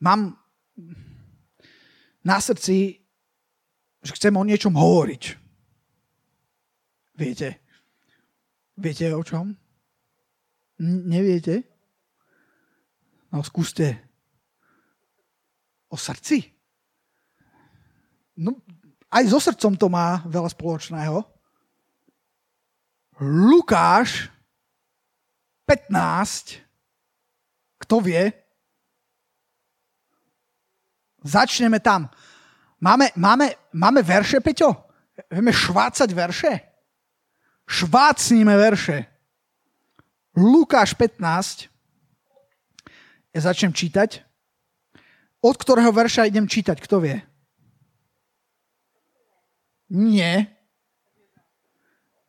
[0.00, 0.38] mám
[2.24, 3.00] na srdci,
[4.02, 5.22] že chcem o niečom hovoriť.
[7.18, 7.58] Viete?
[8.78, 9.50] Viete o čom?
[10.78, 11.66] N- neviete?
[13.34, 13.98] No skúste.
[15.90, 16.46] O srdci?
[18.38, 18.62] No,
[19.10, 21.26] aj so srdcom to má veľa spoločného.
[23.18, 24.30] Lukáš
[25.66, 26.62] 15,
[27.82, 28.30] kto vie?
[31.22, 32.10] Začneme tam.
[32.80, 34.70] Máme, máme, máme verše, Peťo?
[35.30, 36.52] Vieme švácať verše?
[37.66, 39.06] Švácnime verše.
[40.38, 41.66] Lukáš 15.
[43.34, 44.22] Ja začnem čítať.
[45.42, 46.78] Od ktorého verša idem čítať?
[46.78, 47.18] Kto vie?
[49.90, 50.46] Nie.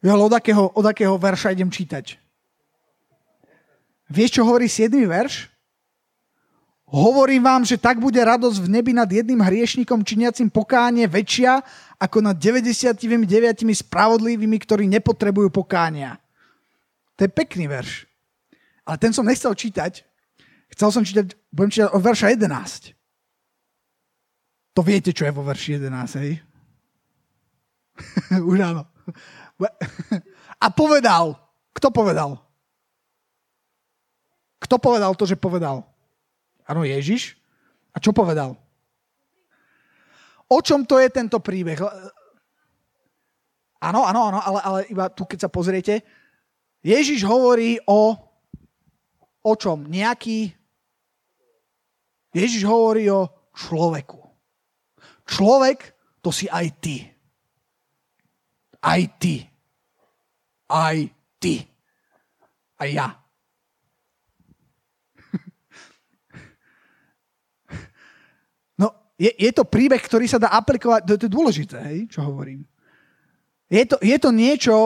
[0.02, 2.18] Ja, od akého, od akého verša idem čítať?
[4.10, 4.96] Vieš, čo hovorí 7.
[5.06, 5.52] verš?
[6.90, 11.62] Hovorím vám, že tak bude radosť v nebi nad jedným hriešnikom činiacim pokánie väčšia
[12.02, 12.98] ako nad 99
[13.62, 16.18] spravodlivými, ktorí nepotrebujú pokánia.
[17.14, 18.10] To je pekný verš.
[18.90, 20.02] Ale ten som nechcel čítať.
[20.74, 22.98] Chcel som čítať, budem čítať od verša 11.
[24.74, 26.42] To viete, čo je vo verši 11, hej?
[28.50, 28.90] Už áno.
[30.58, 31.38] A povedal.
[31.78, 32.42] Kto povedal?
[34.58, 35.89] Kto povedal to, že povedal?
[36.70, 37.34] Áno, Ježiš.
[37.92, 38.54] A čo povedal?
[40.50, 41.82] O čom to je tento príbeh?
[43.82, 46.06] Áno, áno, áno, ale, ale iba tu, keď sa pozriete,
[46.86, 48.30] Ježiš hovorí o
[49.44, 49.88] o čom?
[49.88, 50.54] Nejaký...
[52.30, 53.26] Ježiš hovorí o
[53.58, 54.22] človeku.
[55.26, 55.80] Človek,
[56.22, 57.10] to si aj ty.
[58.86, 59.50] Aj ty.
[60.70, 60.98] Aj
[61.42, 61.66] ty.
[62.78, 63.08] Aj ja.
[69.20, 72.64] Je, je to príbeh, ktorý sa dá aplikovať, to, to je dôležité, hej, čo hovorím.
[73.68, 74.78] Je to, je to niečo,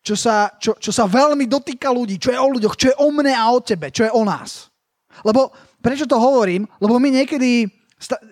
[0.00, 3.10] čo sa, čo, čo sa veľmi dotýka ľudí, čo je o ľuďoch, čo je o
[3.10, 4.70] mne a o tebe, čo je o nás.
[5.26, 5.50] Lebo,
[5.82, 6.64] prečo to hovorím?
[6.78, 7.66] Lebo my niekedy,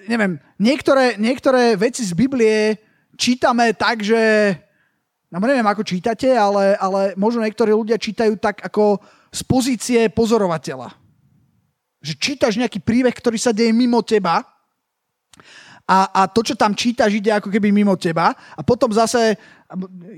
[0.06, 2.78] neviem, niektoré, niektoré veci z Biblie
[3.18, 4.54] čítame tak, že,
[5.28, 10.94] no neviem, ako čítate, ale, ale možno niektorí ľudia čítajú tak ako z pozície pozorovateľa.
[11.98, 14.46] Že čítaš nejaký príbeh, ktorý sa deje mimo teba
[15.88, 18.36] a, a to, čo tam čítaš, ide ako keby mimo teba.
[18.36, 19.40] A potom zase,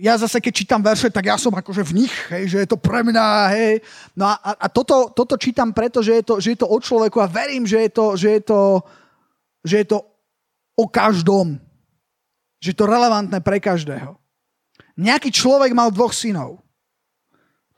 [0.02, 2.74] ja zase, keď čítam verše, tak ja som akože v nich, hej, že je to
[2.74, 3.78] pre mňa, hej.
[4.18, 7.22] No a, a toto, toto čítam preto, že je, to, že je to o človeku
[7.22, 8.60] a verím, že je to, že je to,
[9.62, 9.98] že je to
[10.74, 11.62] o každom.
[12.58, 14.18] Že je to relevantné pre každého.
[14.98, 16.58] Nejaký človek mal dvoch synov.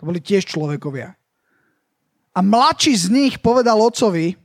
[0.01, 1.13] To boli tiež človekovia.
[2.33, 4.41] A mladší z nich povedal otcovi,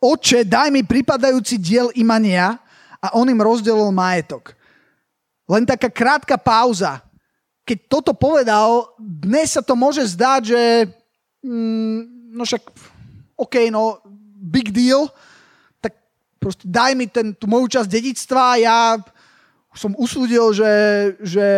[0.00, 2.60] oče, daj mi pripadajúci diel imania
[3.00, 4.56] a on im rozdelil majetok.
[5.46, 7.00] Len taká krátka pauza.
[7.66, 10.62] Keď toto povedal, dnes sa to môže zdať, že
[11.42, 11.98] mm,
[12.34, 12.62] no však
[13.38, 13.98] OK, no
[14.38, 15.10] big deal,
[15.82, 15.98] tak
[16.38, 18.78] proste daj mi ten, tú moju časť dedictva, ja
[19.76, 20.72] som usúdil, že,
[21.20, 21.48] že,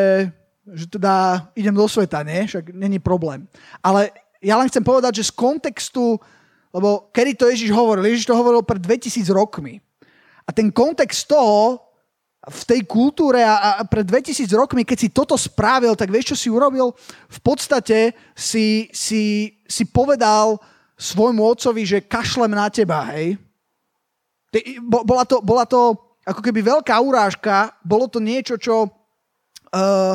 [0.66, 2.50] že teda idem do sveta, nie?
[2.50, 3.46] Však není problém.
[3.78, 4.10] Ale
[4.42, 6.18] ja len chcem povedať, že z kontextu
[6.72, 8.04] lebo kedy to Ježiš hovoril?
[8.04, 9.80] Ježiš to hovoril pred 2000 rokmi.
[10.44, 11.88] A ten kontext toho,
[12.48, 16.36] v tej kultúre a, a pred 2000 rokmi, keď si toto spravil, tak vieš, čo
[16.36, 16.94] si urobil?
[17.28, 20.56] V podstate si, si, si povedal
[20.96, 23.36] svojmu otcovi, že kašlem na teba, hej?
[24.88, 25.92] Bola to, bola to
[26.24, 30.14] ako keby veľká urážka, bolo to niečo, čo uh,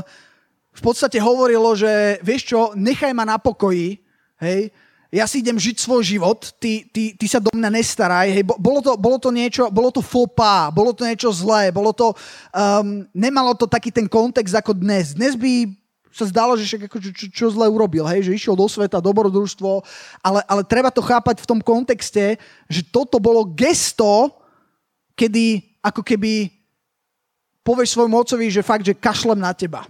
[0.74, 4.02] v podstate hovorilo, že vieš čo, nechaj ma na pokoji,
[4.41, 4.74] hej?
[5.13, 8.34] Ja si idem žiť svoj život, ty, ty, ty sa do mňa nestaraj.
[8.34, 12.18] Hej, bolo, to, bolo to niečo, bolo to fopa, bolo to niečo zlé, bolo to,
[12.50, 15.13] um, nemalo to taký ten kontext ako dnes.
[15.13, 15.69] Dnes by
[16.09, 18.97] sa zdalo, že však ako, čo, čo, čo zle urobil, hej, že išiel do sveta,
[19.06, 19.85] dobrodružstvo,
[20.25, 24.34] ale, ale treba to chápať v tom kontexte, že toto bolo gesto,
[25.14, 26.49] kedy ako keby
[27.61, 29.85] povieš svojmu otcovi, že fakt, že kašlem na teba.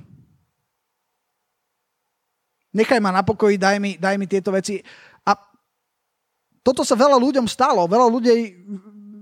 [2.73, 4.81] Nechaj ma na pokoji, daj mi, daj mi tieto veci
[6.63, 8.63] toto sa veľa ľuďom stalo, veľa ľudí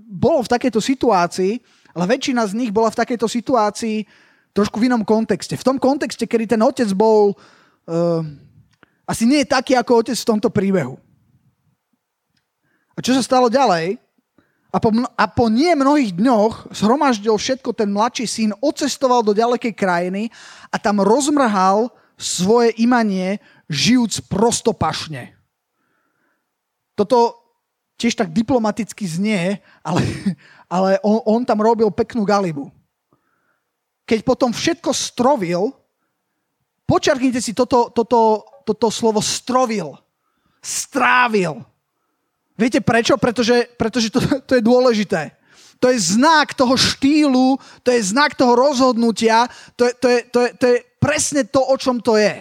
[0.06, 1.58] bolo v takejto situácii,
[1.92, 4.06] ale väčšina z nich bola v takejto situácii
[4.54, 5.58] trošku v inom kontexte.
[5.58, 8.22] V tom kontexte, kedy ten otec bol uh,
[9.02, 10.94] asi nie je taký ako otec v tomto príbehu.
[12.94, 13.98] A čo sa stalo ďalej?
[14.72, 19.74] A po, a po nie mnohých dňoch zhromaždil všetko ten mladší syn, odcestoval do ďalekej
[19.76, 20.32] krajiny
[20.72, 23.36] a tam rozmrhal svoje imanie,
[23.68, 25.41] žijúc prostopašne.
[26.92, 27.42] Toto
[27.96, 30.02] tiež tak diplomaticky znie, ale,
[30.66, 32.68] ale on, on tam robil peknú galibu.
[34.02, 35.70] Keď potom všetko strovil,
[36.82, 39.94] počarknite si toto, toto, toto slovo strovil,
[40.58, 41.62] strávil.
[42.58, 43.14] Viete prečo?
[43.16, 45.38] Pretože, pretože to, to je dôležité.
[45.82, 50.38] To je znak toho štýlu, to je znak toho rozhodnutia, to je, to je, to
[50.38, 52.38] je, to je presne to, o čom to je.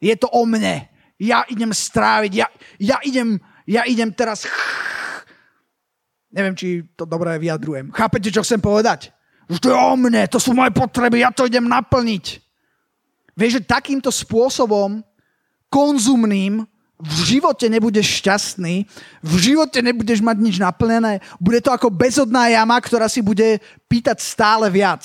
[0.00, 0.88] Je to o mne.
[1.20, 2.48] Ja idem stráviť, ja,
[2.80, 3.36] ja, idem,
[3.70, 4.50] ja idem teraz...
[6.30, 7.90] Neviem, či to dobre vyjadrujem.
[7.90, 9.10] Chápete, čo chcem povedať?
[9.50, 12.38] Že to je o mne, to sú moje potreby, ja to idem naplniť.
[13.34, 15.02] Vieš, že takýmto spôsobom
[15.66, 16.62] konzumným
[17.00, 18.84] v živote nebudeš šťastný,
[19.24, 23.58] v živote nebudeš mať nič naplnené, bude to ako bezodná jama, ktorá si bude
[23.88, 25.02] pýtať stále viac.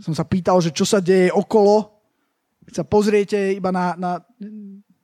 [0.00, 1.92] Som sa pýtal, že čo sa deje okolo,
[2.66, 4.10] keď sa pozriete iba na, na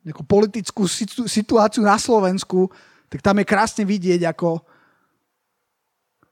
[0.02, 0.86] nejakú politickú
[1.26, 2.70] situáciu na Slovensku,
[3.06, 4.58] tak tam je krásne vidieť, ako,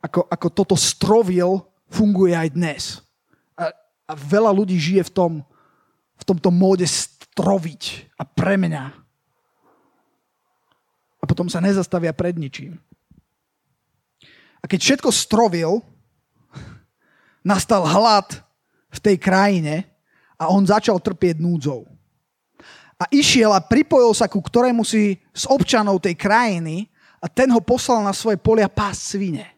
[0.03, 2.83] ako, ako toto strovil funguje aj dnes.
[3.55, 3.71] A,
[4.11, 5.33] a veľa ľudí žije v tom,
[6.19, 8.85] v tomto móde stroviť a pre mňa.
[11.21, 12.81] A potom sa nezastavia pred ničím.
[14.61, 15.81] A keď všetko strovil,
[17.41, 18.29] nastal hlad
[18.93, 19.89] v tej krajine
[20.37, 21.89] a on začal trpieť núdzou.
[23.01, 26.85] A išiel a pripojil sa ku ktorému si z občanov tej krajiny
[27.17, 29.49] a ten ho poslal na svoje polia pás svine.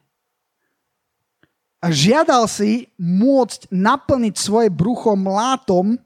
[1.82, 5.98] A žiadal si môcť naplniť svoje brucho mlátom,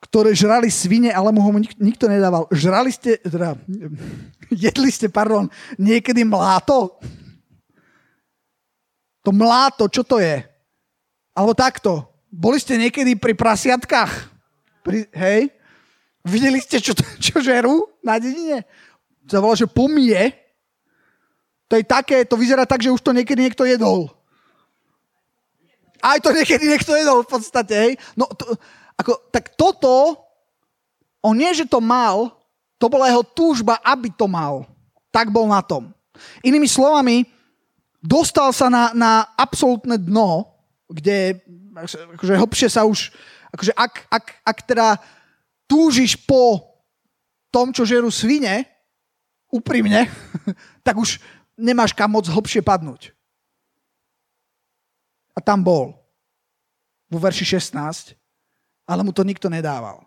[0.00, 2.48] ktoré žrali svine, ale mu ho nik- nikto nedával.
[2.48, 3.52] Žrali ste, teda,
[4.64, 6.96] jedli ste, pardon, niekedy mláto?
[9.20, 10.40] To mláto, čo to je?
[11.36, 12.08] Alebo takto.
[12.32, 14.32] Boli ste niekedy pri prasiatkách?
[14.80, 15.52] Pri, hej?
[16.24, 16.92] Videli ste, čo,
[17.24, 18.64] čo žerú na dedine?
[19.28, 20.32] To volá, že pomie.
[21.70, 24.10] To je také, to vyzerá tak, že už to niekedy niekto jedol.
[26.00, 27.92] Aj to niekedy niekto jedol v podstate, hej?
[28.16, 28.56] No, to,
[28.98, 30.16] ako, tak toto,
[31.20, 32.32] on nie, že to mal,
[32.80, 34.64] to bola jeho túžba, aby to mal.
[35.12, 35.92] Tak bol na tom.
[36.40, 37.28] Inými slovami,
[38.00, 40.48] dostal sa na, na absolútne dno,
[40.88, 41.38] kde
[42.16, 43.12] akože hlbšie sa už,
[43.52, 44.86] akože ak, ak, ak teda
[45.70, 46.58] túžiš po
[47.54, 48.66] tom, čo žerú svine,
[49.46, 50.10] úprimne,
[50.86, 51.22] tak už
[51.54, 53.14] nemáš kam moc hlbšie padnúť.
[55.34, 55.94] A tam bol.
[57.06, 58.18] Vo verši 16
[58.90, 60.02] ale mu to nikto nedával.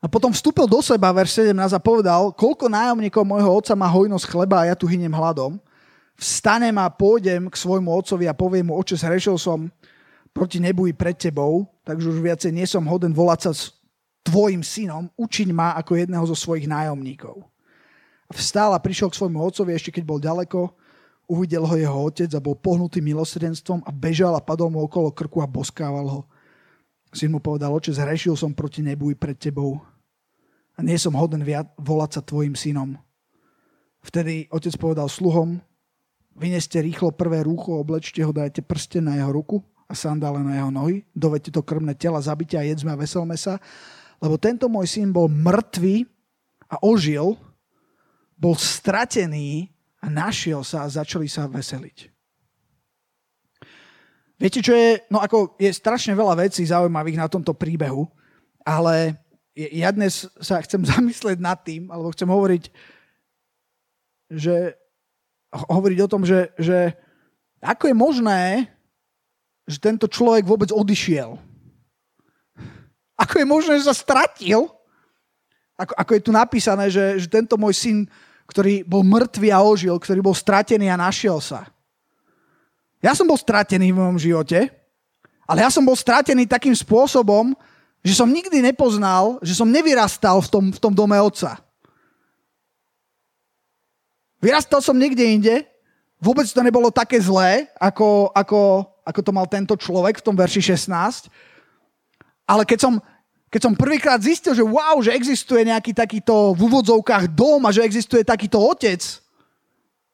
[0.00, 4.24] A potom vstúpil do seba, verš 17, a povedal, koľko nájomníkov môjho otca má hojnosť
[4.24, 5.60] chleba a ja tu hynem hladom.
[6.16, 9.68] Vstanem a pôjdem k svojmu otcovi a poviem mu, oče, zhrešil som
[10.32, 13.62] proti nebu i pred tebou, takže už viacej nie som hoden volať sa s
[14.22, 17.44] tvojim synom, učiň ma ako jedného zo svojich nájomníkov.
[18.28, 20.68] Vstal a prišiel k svojmu otcovi, ešte keď bol ďaleko,
[21.28, 25.44] Uvidel ho jeho otec a bol pohnutý milosrdenstvom a bežal a padol mu okolo krku
[25.44, 26.20] a boskával ho.
[27.12, 29.76] Syn mu povedal, oče, zhrešil som proti nebu i pred tebou
[30.72, 32.96] a nie som hoden viac volať sa tvojim synom.
[34.00, 35.60] Vtedy otec povedal sluhom,
[36.32, 40.70] vyneste rýchlo prvé rúcho, oblečte ho, dajte prste na jeho ruku a sandále na jeho
[40.70, 43.56] nohy, dovedte to krmné tela, zabite a jedzme a veselme sa,
[44.20, 46.04] lebo tento môj syn bol mŕtvý
[46.68, 47.40] a ožil,
[48.36, 49.72] bol stratený
[50.04, 52.12] a našiel sa a začali sa veseliť.
[54.38, 58.06] Viete, čo je, no ako je strašne veľa vecí zaujímavých na tomto príbehu,
[58.62, 59.18] ale
[59.56, 62.64] ja dnes sa chcem zamyslieť nad tým, alebo chcem hovoriť,
[64.30, 64.76] že
[65.50, 66.92] hovoriť o tom, že, že
[67.64, 68.42] ako je možné,
[69.68, 71.36] že tento človek vôbec odišiel.
[73.20, 74.72] Ako je možné, že sa stratil?
[75.76, 77.98] Ako, ako je tu napísané, že, že tento môj syn
[78.48, 81.68] ktorý bol mŕtvý a ožil, ktorý bol stratený a našiel sa.
[83.04, 84.72] Ja som bol stratený v mojom živote,
[85.44, 87.52] ale ja som bol stratený takým spôsobom,
[88.00, 91.60] že som nikdy nepoznal, že som nevyrastal v tom, v tom dome otca.
[94.40, 95.54] Vyrastal som niekde inde,
[96.16, 98.60] vôbec to nebolo také zlé, ako, ako,
[99.08, 101.32] ako to mal tento človek v tom verši 16,
[102.44, 102.94] ale keď som,
[103.48, 107.88] keď som prvýkrát zistil, že wow, že existuje nejaký takýto v úvodzovkách dom a že
[107.88, 109.00] existuje takýto otec,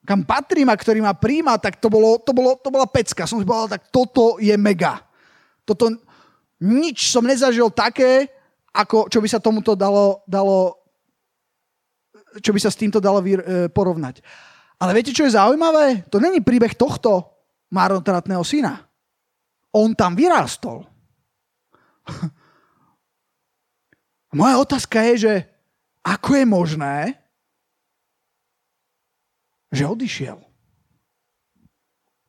[0.06, 3.26] kam patrím a ktorý ma príjma, tak to, bolo, to, bolo, to bola pecka.
[3.26, 5.02] Som si povedal, tak toto je mega.
[5.66, 5.90] Toto,
[6.62, 8.30] nič som nezažil také,
[8.70, 10.78] ako, čo by sa tomuto dalo, dalo
[12.42, 14.18] čo by sa s týmto dalo e, porovnať.
[14.82, 16.02] Ale viete, čo je zaujímavé?
[16.10, 17.33] To není príbeh tohto
[17.74, 18.86] marnotratného syna.
[19.74, 20.86] On tam vyrástol.
[24.38, 25.34] moja otázka je, že
[26.06, 26.96] ako je možné,
[29.74, 30.38] že odišiel.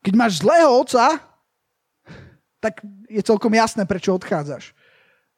[0.02, 1.22] Keď máš zlého otca,
[2.58, 4.74] tak je celkom jasné, prečo odchádzaš.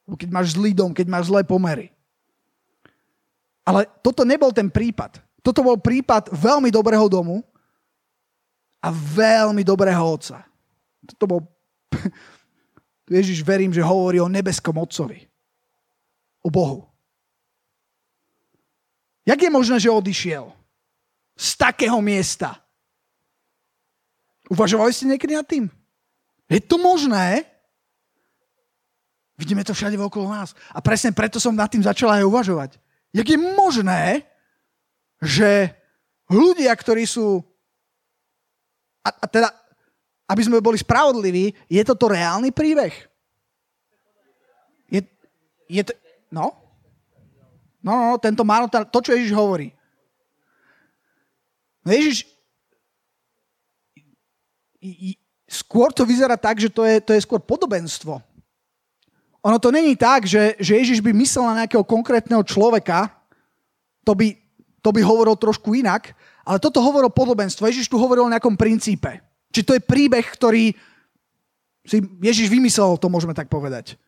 [0.08, 1.92] Keď máš zlý dom, keď máš zlé pomery.
[3.68, 5.20] Ale toto nebol ten prípad.
[5.44, 7.44] Toto bol prípad veľmi dobrého domu
[8.78, 10.46] a veľmi dobrého otca.
[11.14, 11.40] Toto bol...
[13.08, 15.24] Ježiš, verím, že hovorí o nebeskom otcovi.
[16.44, 16.86] O Bohu.
[19.28, 20.48] Jak je možné, že odišiel?
[21.36, 22.56] Z takého miesta.
[24.48, 25.68] Uvažovali ste niekedy nad tým?
[26.48, 27.44] Je to možné?
[29.36, 30.56] Vidíme to všade okolo nás.
[30.72, 32.70] A presne preto som nad tým začala aj uvažovať.
[33.12, 34.24] Jak je možné,
[35.22, 35.76] že
[36.32, 37.44] ľudia, ktorí sú...
[39.04, 39.48] A, a teda,
[40.28, 42.92] aby sme boli spravodliví, je toto reálny príbeh?
[44.92, 45.00] Je,
[45.68, 45.92] je to...
[46.28, 46.52] No?
[47.80, 49.72] No, no, tento máno, to, čo Ježiš hovorí.
[51.86, 52.28] No Ježiš...
[55.48, 58.20] Skôr to vyzerá tak, že to je, to je skôr podobenstvo.
[59.40, 63.08] Ono to není tak, že, že Ježiš by myslel na nejakého konkrétneho človeka,
[64.04, 64.36] to by,
[64.84, 66.12] to by hovoril trošku inak,
[66.48, 67.68] ale toto hovoril podobenstvo.
[67.68, 69.20] Ježiš tu hovoril o nejakom princípe.
[69.52, 70.72] Či to je príbeh, ktorý
[71.84, 74.00] si Ježiš vymyslel, to môžeme tak povedať.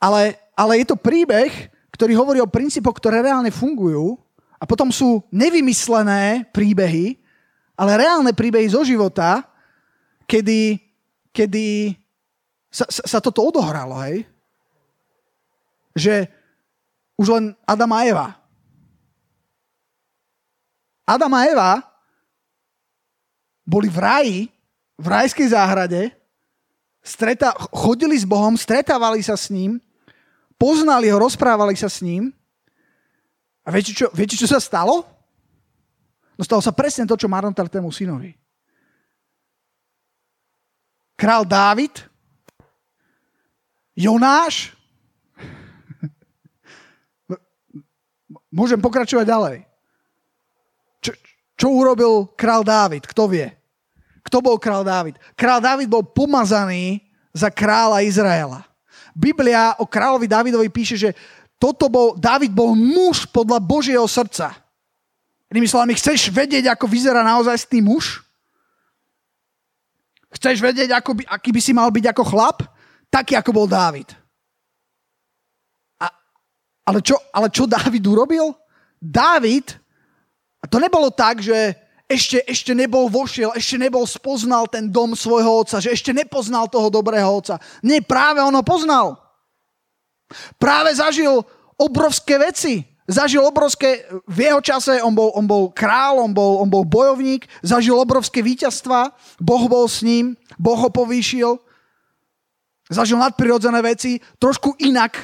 [0.00, 1.52] Ale, ale je to príbeh,
[1.92, 4.16] ktorý hovorí o princípoch, ktoré reálne fungujú
[4.56, 7.20] a potom sú nevymyslené príbehy,
[7.76, 9.44] ale reálne príbehy zo života,
[10.24, 10.80] kedy,
[11.32, 11.96] kedy
[12.72, 14.24] sa, sa, sa toto odohralo, hej?
[15.96, 16.14] Že
[17.16, 18.28] už len Adam a Eva.
[21.04, 21.72] Adam a Eva
[23.64, 24.38] boli v raji,
[24.96, 26.12] v rajskej záhrade,
[27.04, 29.76] streta, chodili s Bohom, stretávali sa s ním,
[30.56, 32.32] poznali ho, rozprávali sa s ním.
[33.64, 35.04] A viete, čo, viete, čo sa stalo?
[36.36, 38.36] No stalo sa presne to, čo marnotratému synovi.
[41.16, 42.04] Král Dávid
[43.94, 44.74] Jonáš?
[48.58, 49.73] Môžem pokračovať ďalej.
[51.64, 53.08] Čo, urobil král Dávid?
[53.08, 53.48] Kto vie?
[54.20, 55.16] Kto bol král Dávid?
[55.32, 57.00] Král Dávid bol pomazaný
[57.32, 58.68] za kráľa Izraela.
[59.16, 61.16] Biblia o kráľovi Dávidovi píše, že
[61.56, 64.52] toto bol, Dávid bol muž podľa Božieho srdca.
[65.48, 68.20] Inými slovami, chceš vedieť, ako vyzerá naozaj tým muž?
[70.36, 72.60] Chceš vedieť, ako by, aký by si mal byť ako chlap?
[73.14, 74.10] taký, ako bol Dávid.
[76.02, 76.12] A,
[76.92, 78.50] ale, čo, ale čo Dávid urobil?
[78.98, 79.78] Dávid,
[80.64, 81.76] a to nebolo tak, že
[82.08, 86.88] ešte, ešte nebol vošiel, ešte nebol spoznal ten dom svojho otca, že ešte nepoznal toho
[86.88, 87.60] dobrého otca.
[87.84, 89.20] Nie, práve on ho poznal.
[90.56, 91.44] Práve zažil
[91.76, 92.84] obrovské veci.
[93.04, 97.44] Zažil obrovské, v jeho čase on bol, on bol král, on bol, on bol bojovník,
[97.60, 101.60] zažil obrovské víťazstva, Boh bol s ním, Boh ho povýšil,
[102.92, 105.16] Zažil nadprirodzené veci, trošku inak,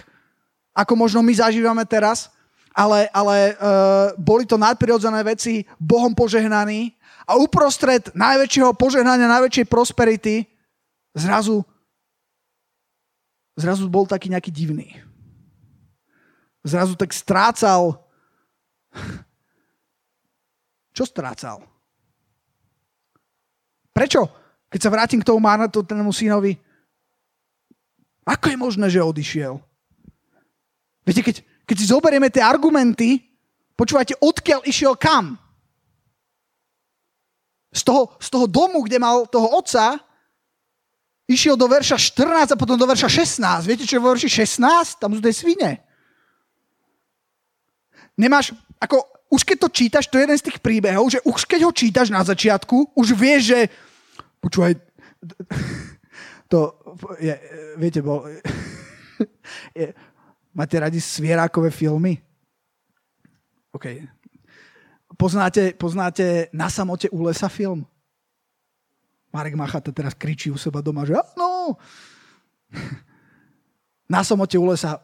[0.73, 2.33] ako možno my zažívame teraz,
[2.75, 6.95] ale, ale uh, boli to nadprirodzené veci, Bohom požehnaní
[7.27, 10.47] a uprostred najväčšieho požehnania, najväčšej prosperity
[11.15, 11.63] zrazu,
[13.59, 14.99] zrazu bol taký nejaký divný.
[16.63, 17.99] Zrazu tak strácal.
[20.93, 21.65] Čo strácal?
[23.95, 24.29] Prečo?
[24.71, 26.55] Keď sa vrátim k tomu marnotnému synovi,
[28.23, 29.59] ako je možné, že odišiel?
[31.03, 31.37] Viete, keď,
[31.71, 33.23] keď si zoberieme tie argumenty,
[33.79, 35.39] počúvajte, odkiaľ išiel kam?
[37.71, 39.95] Z toho, z toho domu, kde mal toho otca,
[41.31, 43.71] išiel do verša 14 a potom do verša 16.
[43.71, 44.99] Viete, čo je vo verši 16?
[44.99, 45.79] Tam sú tie svine.
[48.19, 48.51] Nemáš,
[48.83, 51.73] ako, už keď to čítaš, to je jeden z tých príbehov, že už keď ho
[51.73, 53.61] čítaš na začiatku, už vieš, že
[54.43, 54.75] počúvaj,
[56.51, 56.75] to,
[57.23, 57.39] je,
[57.79, 58.27] viete, bol,
[59.79, 59.95] je,
[60.55, 62.19] máte radi svierákové filmy?
[63.71, 63.87] OK.
[65.15, 67.87] Poznáte, poznáte Na samote u lesa film?
[69.31, 71.79] Marek Machata teraz kričí u seba doma, že áno.
[74.11, 74.99] Na samote u lesa,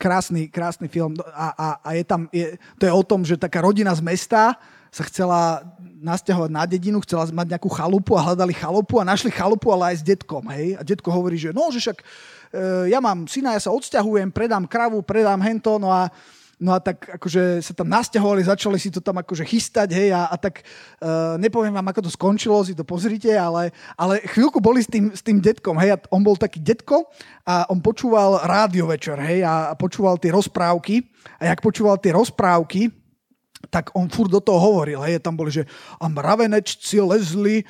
[0.00, 3.60] krásny, krásny film a, a, a je tam, je, to je o tom, že taká
[3.60, 4.56] rodina z mesta
[4.88, 5.60] sa chcela
[6.00, 9.96] nasťahovať na dedinu, chcela mať nejakú chalupu a hľadali chalupu a našli chalupu, ale aj
[10.00, 10.42] s detkom.
[10.50, 10.80] Hej?
[10.80, 12.00] A detko hovorí, že no, že však
[12.90, 16.10] ja mám syna, ja sa odsťahujem, predám kravu, predám hento, no a
[16.60, 20.28] No a tak akože sa tam nasťahovali, začali si to tam akože chystať, hej, a,
[20.28, 24.84] a tak uh, nepoviem vám, ako to skončilo, si to pozrite, ale, ale chvíľku boli
[24.84, 27.08] s tým, s tým detkom, hej, a on bol taký detko
[27.48, 31.00] a on počúval rádio večer, hej, a, a počúval tie rozprávky
[31.40, 32.92] a jak počúval tie rozprávky,
[33.72, 35.64] tak on furt do toho hovoril, hej, tam boli, že
[35.96, 37.64] a mravenečci lezli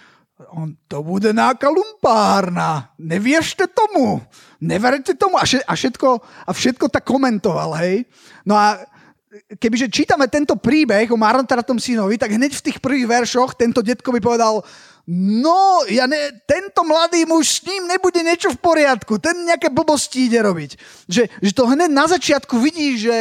[0.48, 2.92] on, to bude nejaká lumpárna.
[2.96, 4.24] Neviešte tomu.
[4.60, 5.36] Neverte tomu.
[5.36, 8.08] A, a, všetko, a všetko tak komentoval, hej.
[8.48, 8.80] No a
[9.30, 14.10] kebyže čítame tento príbeh o marnotratom synovi, tak hneď v tých prvých veršoch tento detko
[14.10, 14.58] by povedal,
[15.10, 20.26] no, ja ne, tento mladý muž s ním nebude niečo v poriadku, ten nejaké blbosti
[20.26, 20.70] ide robiť.
[21.06, 23.18] Že, že to hneď na začiatku vidíš, že,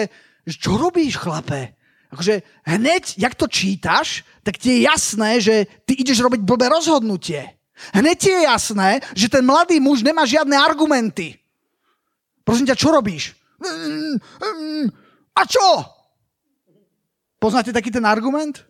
[0.50, 1.78] že čo robíš, chlape?
[2.10, 7.54] Akože hneď, jak to čítaš, tak ti je jasné, že ty ideš robiť blbé rozhodnutie.
[7.94, 11.38] Hneď ti je jasné, že ten mladý muž nemá žiadne argumenty.
[12.44, 13.38] Prosím ťa, čo robíš?
[15.38, 15.86] A čo?
[17.40, 18.66] Poznáte taký ten argument?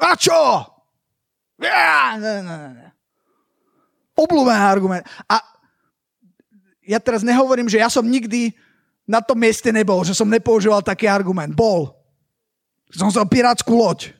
[0.00, 0.66] A čo?
[1.60, 2.16] Ja.
[4.16, 5.04] Obľúbený argument.
[5.28, 5.44] A
[6.82, 8.56] ja teraz nehovorím, že ja som nikdy
[9.04, 11.52] na tom mieste nebol, že som nepoužíval taký argument.
[11.54, 11.99] Bol.
[12.90, 14.14] Som vzal pirátsku loď.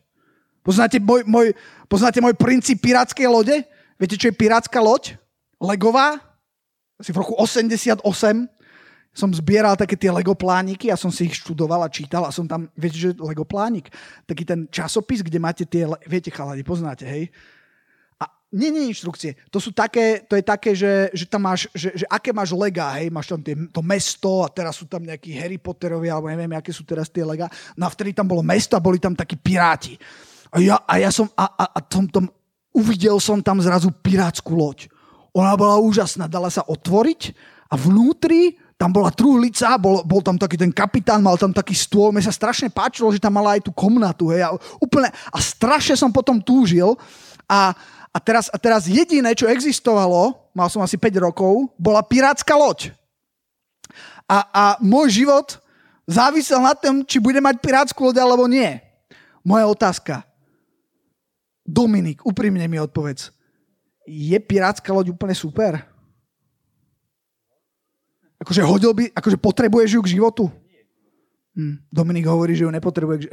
[0.63, 1.57] Poznáte môj, môj,
[1.91, 3.65] poznáte môj princíp pirátskej lode?
[3.97, 5.17] Viete, čo je pirátska loď?
[5.61, 6.21] Legová?
[7.01, 8.05] Asi v roku 88
[9.11, 12.47] som zbieral také tie Lego plániky a som si ich študoval a čítal a som
[12.47, 13.91] tam, viete, že Lego plánik?
[14.29, 17.27] Taký ten časopis, kde máte tie, viete, chalani, poznáte, hej?
[18.51, 19.39] Nie, nie inštrukcie.
[19.55, 22.99] To sú také, to je také, že, že tam máš, že, že aké máš lega,
[22.99, 26.51] hej, máš tam tie, to mesto a teraz sú tam nejakí Harry Potterovi, alebo neviem,
[26.59, 27.47] aké sú teraz tie lega.
[27.79, 29.95] No a vtedy tam bolo mesto a boli tam takí piráti.
[30.51, 32.27] A ja, a ja som, a, a, a tom, tom,
[32.75, 34.91] uvidel som tam zrazu pirátsku loď.
[35.31, 37.31] Ona bola úžasná, dala sa otvoriť
[37.71, 42.11] a vnútri tam bola truhlica, bol, bol tam taký ten kapitán, mal tam taký stôl.
[42.11, 44.33] Mne sa strašne páčilo, že tam mala aj tú komnatu.
[44.33, 46.97] Hej, a, úplne, a strašne som potom túžil.
[47.45, 47.77] A,
[48.11, 52.91] a teraz, a teraz jediné, čo existovalo, mal som asi 5 rokov, bola pirátska loď.
[54.27, 55.63] A, a môj život
[56.11, 58.83] závisel na tom, či bude mať pirátsku loď alebo nie.
[59.47, 60.27] Moja otázka.
[61.63, 63.31] Dominik, úprimne mi odpovedz.
[64.11, 65.79] Je pirátska loď úplne super?
[68.43, 70.45] Akože hodil by, akože potrebuješ ju k životu?
[71.55, 73.25] Hm, Dominik hovorí, že ju nepotrebuje k.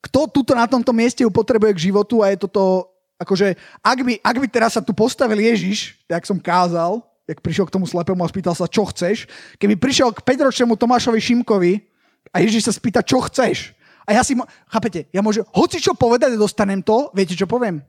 [0.00, 2.89] Kto tuto na tomto mieste ju potrebuje k životu a je toto
[3.20, 3.54] akože,
[3.84, 7.74] ak by, ak by teraz sa tu postavil Ježiš, tak som kázal, jak prišiel k
[7.76, 9.28] tomu slepému a spýtal sa, čo chceš,
[9.60, 11.84] keby prišiel k 5-ročnému Tomášovi Šimkovi
[12.32, 13.76] a Ježiš sa spýta, čo chceš.
[14.08, 17.84] A ja si, mo- chápete, ja môžem hoci čo povedať, dostanem to, viete čo poviem?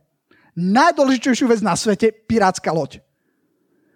[0.54, 3.00] Najdôležitejšiu vec na svete, pirátska loď.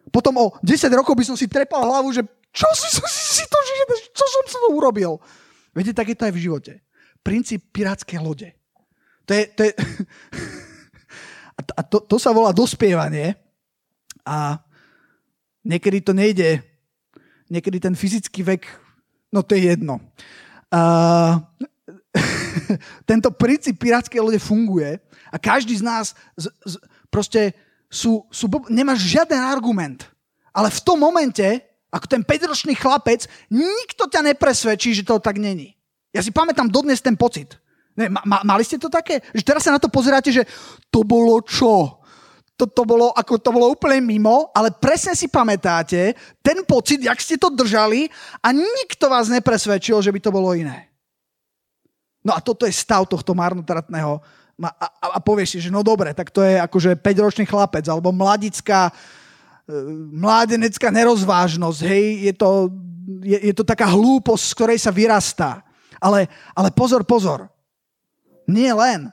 [0.10, 2.24] Potom o 10 rokov by som si trepal hlavu, že
[2.56, 3.58] čo si, si, si to,
[4.16, 5.20] čo som sa to urobil?
[5.76, 6.74] Viete, tak je to aj v živote.
[7.20, 8.56] Princíp pirátskej lode.
[9.28, 9.72] To je, to je
[11.74, 13.34] A to, to sa volá dospievanie.
[14.22, 14.62] A
[15.66, 16.62] niekedy to nejde.
[17.50, 18.66] Niekedy ten fyzický vek,
[19.34, 20.02] no to je jedno.
[20.70, 21.42] A,
[23.10, 24.98] tento princíp pirátskej lode funguje
[25.30, 26.06] a každý z nás
[26.38, 26.74] z, z,
[27.12, 27.54] proste
[27.92, 30.08] sú, sú, nemáš žiaden argument.
[30.56, 31.44] Ale v tom momente,
[31.92, 35.76] ako ten 5-ročný chlapec, nikto ťa nepresvedčí, že to tak není.
[36.16, 37.60] Ja si pamätám dodnes ten pocit.
[37.96, 39.24] Ne, ma, ma, mali ste to také?
[39.32, 40.44] Že teraz sa na to pozeráte, že
[40.92, 42.04] to bolo čo?
[42.56, 47.20] To, to, bolo, ako, to bolo úplne mimo, ale presne si pamätáte ten pocit, jak
[47.20, 48.08] ste to držali
[48.40, 50.88] a nikto vás nepresvedčil, že by to bolo iné.
[52.24, 54.24] No a toto je stav tohto marnotratného
[54.64, 58.16] a, a, a povieš si, že no dobre, tak to je akože 5-ročný chlapec alebo
[58.16, 58.88] mladická,
[59.68, 59.74] e,
[60.16, 62.72] mládenecká nerozvážnosť, hej, je to,
[63.20, 65.60] je, je to taká hlúposť, z ktorej sa vyrastá.
[66.00, 67.52] Ale, ale pozor, pozor,
[68.48, 69.12] nie len.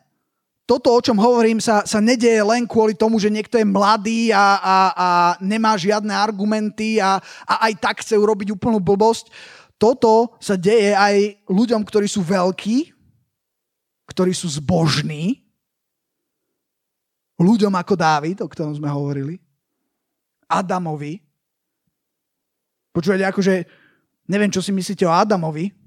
[0.63, 4.57] Toto, o čom hovorím, sa, sa nedieje len kvôli tomu, že niekto je mladý a,
[4.57, 5.09] a, a
[5.43, 9.29] nemá žiadne argumenty a, a aj tak chce urobiť úplnú blbosť.
[9.77, 12.95] Toto sa deje aj ľuďom, ktorí sú veľkí,
[14.07, 15.43] ktorí sú zbožní,
[17.43, 19.43] ľuďom ako Dávid, o ktorom sme hovorili,
[20.47, 21.19] Adamovi.
[22.95, 23.55] Počúvate, akože
[24.31, 25.82] neviem, čo si myslíte o Adamovi,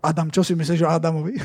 [0.00, 1.36] Adam, čo si myslíš o Adamovi?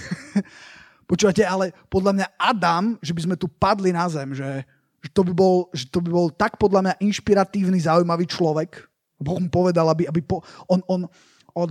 [1.12, 4.65] Počúvate, ale podľa mňa Adam, že by sme tu padli na zem, že,
[5.06, 8.82] že, to, by bol, že to by bol tak podľa mňa inšpiratívny, zaujímavý človek.
[9.22, 11.06] Boh mu povedal, aby, aby po, on, on,
[11.54, 11.70] on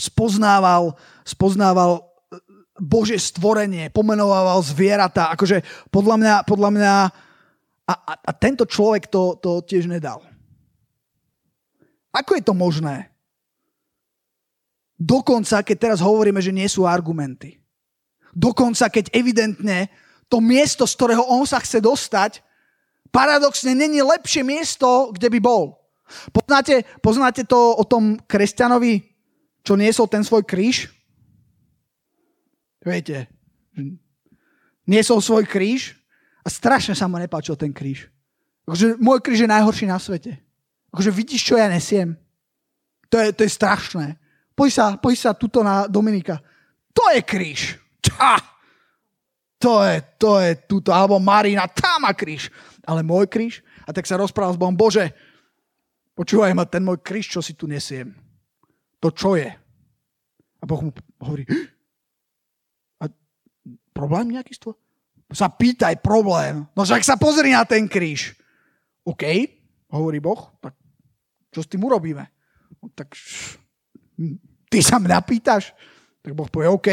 [0.00, 2.02] spoznával, spoznával e,
[2.80, 5.28] Božie stvorenie, pomenovával zvieratá.
[5.36, 5.60] Akože
[5.92, 6.94] podľa mňa, podľa mňa
[7.86, 10.24] a, a, a tento človek to, to tiež nedal.
[12.10, 13.12] Ako je to možné?
[14.96, 17.60] Dokonca, keď teraz hovoríme, že nie sú argumenty.
[18.32, 19.92] Dokonca, keď evidentne
[20.28, 22.40] to miesto, z ktorého on sa chce dostať,
[23.12, 25.76] paradoxne není lepšie miesto, kde by bol.
[26.32, 29.04] Poznáte, poznáte to o tom kresťanovi,
[29.66, 30.88] čo niesol ten svoj kríž?
[32.86, 33.26] Viete,
[34.86, 35.98] niesol svoj kríž
[36.46, 38.06] a strašne sa mu nepáčil ten kríž.
[38.66, 40.38] Akože môj kríž je najhorší na svete.
[40.94, 42.14] Akože vidíš, čo ja nesiem?
[43.10, 44.14] To je, to je strašné.
[44.56, 46.40] Poď sa, poď sa tuto na Dominika.
[46.96, 47.76] To je kríž.
[48.00, 48.40] Ča!
[49.60, 50.96] To je, to je tuto.
[50.96, 52.48] Alebo Marina, tam má kríž.
[52.88, 53.60] Ale môj kríž?
[53.84, 54.72] A tak sa rozprával s Bohom.
[54.72, 55.12] Bože,
[56.16, 58.16] počúvaj ma, ten môj kríž, čo si tu nesiem.
[59.04, 59.52] To čo je?
[60.56, 60.90] A Boh mu
[61.20, 61.44] hovorí,
[62.96, 63.12] a
[63.92, 64.72] problém nejaký z?
[65.36, 66.64] Sa pýtaj problém.
[66.72, 68.32] No však sa pozri na ten kríž.
[69.04, 69.22] OK,
[69.92, 70.72] hovorí Boh, tak
[71.52, 72.24] čo s tým urobíme?
[72.80, 73.12] No, tak
[74.70, 75.72] ty sa mňa pýtaš?
[76.24, 76.88] Tak Boh povie OK,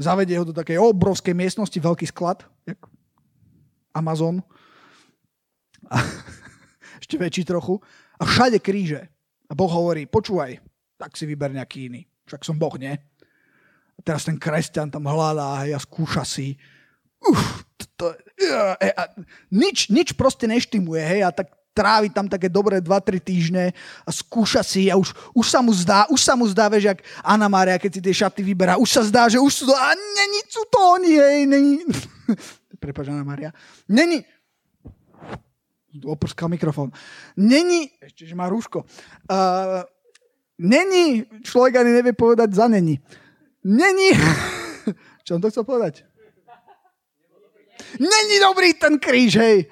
[0.00, 2.80] zavedie ho do takej obrovskej miestnosti, veľký sklad, jak
[3.94, 4.42] Amazon.
[5.86, 6.02] A
[7.02, 7.78] ešte väčší trochu.
[8.16, 9.06] A všade kríže.
[9.46, 10.58] A Boh hovorí, počúvaj,
[10.98, 12.02] tak si vyber nejaký iný.
[12.26, 12.96] Však som Boh, nie?
[13.96, 16.58] A teraz ten kresťan tam hľadá a skúša si
[17.22, 17.64] uf,
[17.96, 19.04] to, ja, a,
[19.48, 23.76] nič, nič proste neštimuje, hej, a tak trávi tam také dobré 2-3 týždne
[24.08, 27.04] a skúša si a už, už sa mu zdá, už sa mu zdá, vieš, jak
[27.20, 29.92] Anna Mária, keď si tie šaty vyberá, už sa zdá, že už sú to, a
[29.92, 31.84] není sú to oni, hej, není,
[32.80, 33.52] prepáč, Anna Mária,
[33.84, 34.24] není,
[36.08, 36.88] oprskal mikrofón,
[37.36, 38.88] není, ešte, že má rúško,
[39.28, 39.84] uh,
[40.56, 42.96] není, človek ani nevie povedať za není,
[43.60, 44.16] není,
[45.28, 46.08] čo on to chcel povedať?
[48.00, 49.68] Není dobrý ten kríž, hej.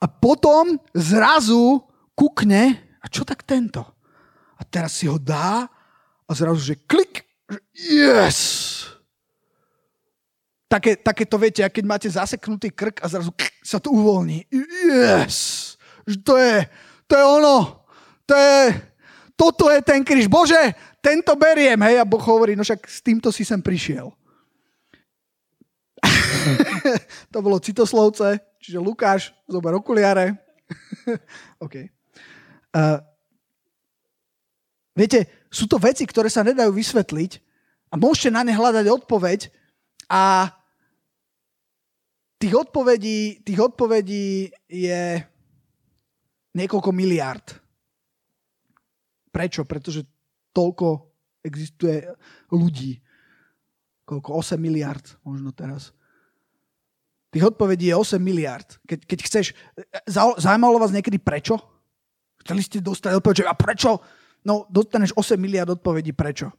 [0.00, 1.84] A potom zrazu
[2.16, 3.84] kukne, a čo tak tento?
[4.56, 5.68] A teraz si ho dá
[6.24, 7.24] a zrazu, že klik,
[7.76, 8.80] yes!
[10.70, 14.46] Také, také to viete, keď máte zaseknutý krk a zrazu klik, sa to uvoľní.
[14.86, 15.74] Yes!
[16.24, 16.64] To je,
[17.10, 17.84] to je ono.
[18.24, 18.60] To je,
[19.34, 20.30] toto je ten kríž.
[20.30, 21.80] Bože, tento beriem.
[21.82, 24.14] Hej, a Boh hovorí, no však s týmto si sem prišiel.
[27.32, 30.36] to bolo citoslovce, čiže Lukáš, zober okuliare.
[31.64, 31.88] OK.
[32.70, 33.02] Uh,
[34.94, 37.32] viete, sú to veci, ktoré sa nedajú vysvetliť
[37.90, 39.50] a môžete na ne hľadať odpoveď
[40.06, 40.54] a
[42.40, 45.20] tých odpovedí, tých odpovedí je
[46.54, 47.44] niekoľko miliard.
[49.30, 49.66] Prečo?
[49.66, 50.06] Pretože
[50.54, 51.10] toľko
[51.44, 52.06] existuje
[52.50, 52.98] ľudí.
[54.08, 54.40] Koľko?
[54.40, 55.94] 8 miliard možno teraz.
[57.30, 58.66] Tých odpovedí je 8 miliard.
[58.82, 59.46] Keď, keď chceš,
[60.10, 61.62] zaujímalo vás niekedy prečo?
[62.42, 64.02] Chceli ste dostať odpoveď, a prečo?
[64.42, 66.50] No, dostaneš 8 miliard odpovedí prečo.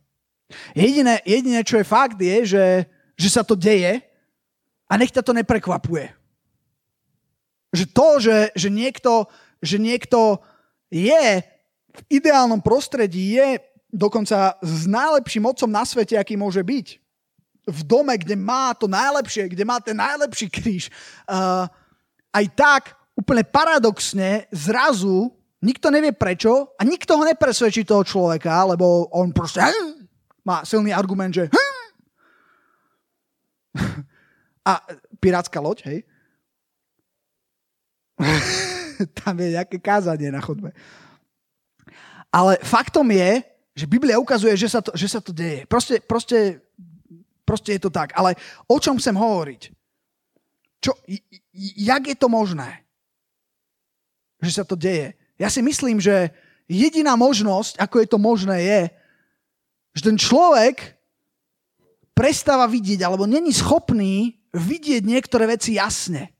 [0.71, 2.65] Jediné, jediné, čo je fakt, je, že,
[3.19, 3.99] že sa to deje
[4.87, 6.11] a nech ťa to neprekvapuje.
[7.75, 9.27] Že to, že, že, niekto,
[9.59, 10.39] že niekto
[10.87, 11.43] je
[11.91, 13.59] v ideálnom prostredí, je
[13.91, 17.00] dokonca s najlepším otcom na svete, aký môže byť
[17.67, 20.89] v dome, kde má to najlepšie, kde má ten najlepší kríž,
[21.29, 21.69] uh,
[22.33, 25.29] aj tak úplne paradoxne zrazu
[25.61, 30.09] nikto nevie prečo a nikto ho nepresvedčí toho človeka, lebo on proste hm,
[30.41, 31.81] má silný argument, že hm.
[34.71, 34.81] a
[35.21, 35.99] pirátska loď, hej?
[39.21, 40.73] Tam je nejaké kázanie na chodbe.
[42.31, 43.43] Ale faktom je,
[43.73, 45.65] že Biblia ukazuje, že sa to, že sa to deje.
[45.65, 46.61] Proste, proste
[47.51, 48.15] Proste je to tak.
[48.15, 48.39] Ale
[48.71, 49.61] o čom chcem hovoriť?
[50.79, 50.95] Čo,
[51.83, 52.87] jak je to možné,
[54.39, 55.19] že sa to deje?
[55.35, 56.31] Ja si myslím, že
[56.71, 58.81] jediná možnosť, ako je to možné, je,
[59.99, 60.95] že ten človek
[62.15, 66.31] prestáva vidieť, alebo není schopný vidieť niektoré veci jasne.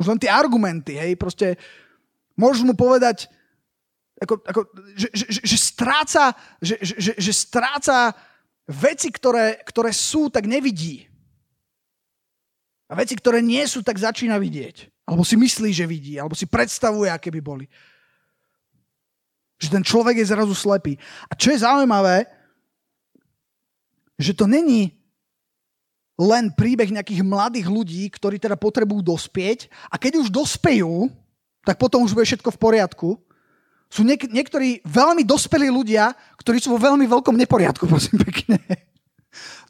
[0.00, 1.60] Už len tie argumenty, hej, proste
[2.40, 3.28] môžeš mu povedať,
[4.24, 4.60] ako, ako,
[4.96, 6.32] že, že, že, že stráca,
[6.64, 8.16] že, že, že stráca
[8.68, 11.08] veci, ktoré, ktoré sú, tak nevidí.
[12.88, 14.92] A veci, ktoré nie sú, tak začína vidieť.
[15.04, 17.66] Alebo si myslí, že vidí, alebo si predstavuje, aké by boli.
[19.60, 20.96] Že ten človek je zrazu slepý.
[21.28, 22.28] A čo je zaujímavé,
[24.16, 24.94] že to není
[26.14, 31.10] len príbeh nejakých mladých ľudí, ktorí teda potrebujú dospieť a keď už dospejú,
[31.66, 33.08] tak potom už bude všetko v poriadku,
[33.94, 36.10] sú niek- niektorí veľmi dospelí ľudia,
[36.42, 38.58] ktorí sú vo veľmi veľkom neporiadku, prosím pekne.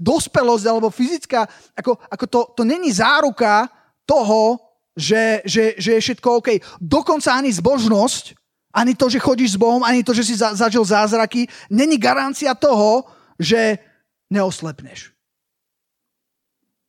[0.00, 1.44] Dospelosť alebo fyzická,
[1.76, 3.68] ako, ako to, to není záruka
[4.08, 4.56] toho,
[4.96, 6.48] že, že, že je všetko OK.
[6.80, 8.32] Dokonca ani zbožnosť,
[8.72, 12.56] ani to, že chodíš s Bohom, ani to, že si za, zažil zázraky, není garancia
[12.56, 13.04] toho,
[13.36, 13.76] že
[14.32, 15.12] neoslepneš.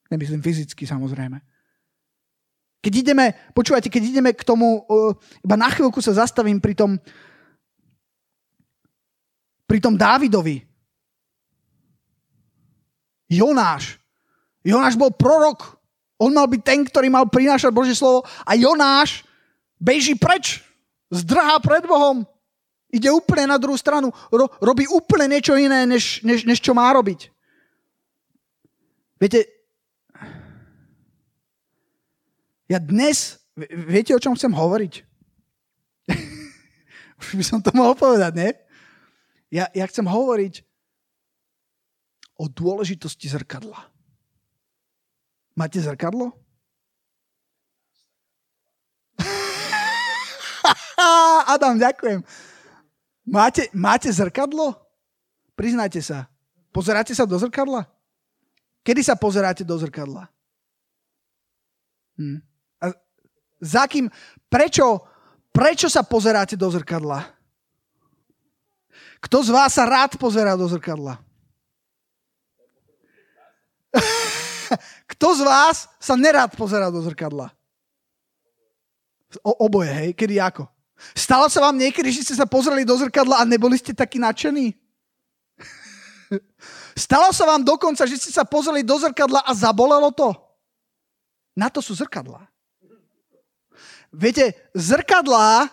[0.09, 1.41] Nemyslím fyzicky, samozrejme.
[2.85, 4.85] Keď ideme, počúvajte, keď ideme k tomu,
[5.41, 7.01] iba na chvíľku sa zastavím pri tom,
[9.65, 10.61] pri tom Dávidovi.
[13.29, 13.97] Jonáš.
[14.61, 15.77] Jonáš bol prorok.
[16.21, 18.23] On mal byť ten, ktorý mal prinášať Božie slovo.
[18.45, 19.25] A Jonáš
[19.81, 20.61] beží preč.
[21.09, 22.23] Zdrhá pred Bohom.
[22.93, 24.13] Ide úplne na druhú stranu.
[24.31, 27.33] Ro, robí úplne niečo iné, než, než, než čo má robiť.
[29.19, 29.55] Viete,
[32.65, 33.37] Ja dnes,
[33.85, 34.93] viete, o čom chcem hovoriť?
[37.21, 38.51] Už by som to mohol povedať, nie?
[39.53, 40.65] Ja, ja chcem hovoriť
[42.35, 43.77] o dôležitosti zrkadla.
[45.55, 46.35] Máte zrkadlo?
[51.53, 52.19] Adam, ďakujem.
[53.25, 54.75] Máte, máte zrkadlo?
[55.55, 56.27] Priznajte sa.
[56.75, 57.87] Pozeráte sa do zrkadla?
[58.83, 60.27] Kedy sa pozeráte do zrkadla?
[62.19, 62.43] Hm.
[63.63, 64.11] Za kým,
[64.51, 64.99] prečo,
[65.49, 67.34] prečo sa pozeráte do zrkadla?
[69.25, 71.17] Kto z vás sa rád pozerá do zrkadla?
[75.09, 77.49] Kto z vás sa nerád pozerá do zrkadla?
[79.41, 80.09] O, oboje, hej?
[80.13, 80.69] Kedy ako?
[81.17, 84.77] Stalo sa vám niekedy, že ste sa pozreli do zrkadla a neboli ste takí nadšení?
[87.05, 90.37] Stalo sa vám dokonca, že ste sa pozreli do zrkadla a zabolelo to?
[91.57, 92.45] Na to sú zrkadlá.
[94.13, 95.67] Viete, zrkadlá,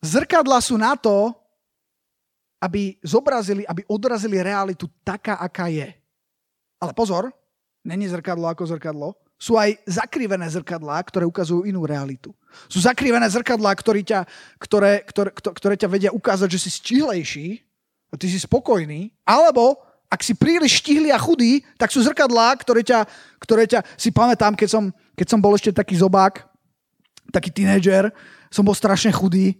[0.00, 1.43] zrkadlá sú na to,
[2.64, 5.92] aby zobrazili, aby odrazili realitu taká, aká je.
[6.80, 7.28] Ale pozor,
[7.84, 9.12] není zrkadlo ako zrkadlo.
[9.36, 12.32] Sú aj zakrivené zrkadlá, ktoré ukazujú inú realitu.
[12.72, 14.24] Sú zakrivené zrkadlá, ktoré ťa,
[14.56, 17.60] ktoré, ktoré, ktoré ťa vedia ukázať, že si štihlejší
[18.08, 19.12] a ty si spokojný.
[19.28, 19.76] Alebo
[20.08, 23.04] ak si príliš štihlý a chudý, tak sú zrkadlá, ktoré ťa,
[23.42, 26.40] ktoré ťa si pamätám, keď som, keď som bol ešte taký zobák,
[27.28, 28.08] taký tínedžer,
[28.48, 29.58] som bol strašne chudý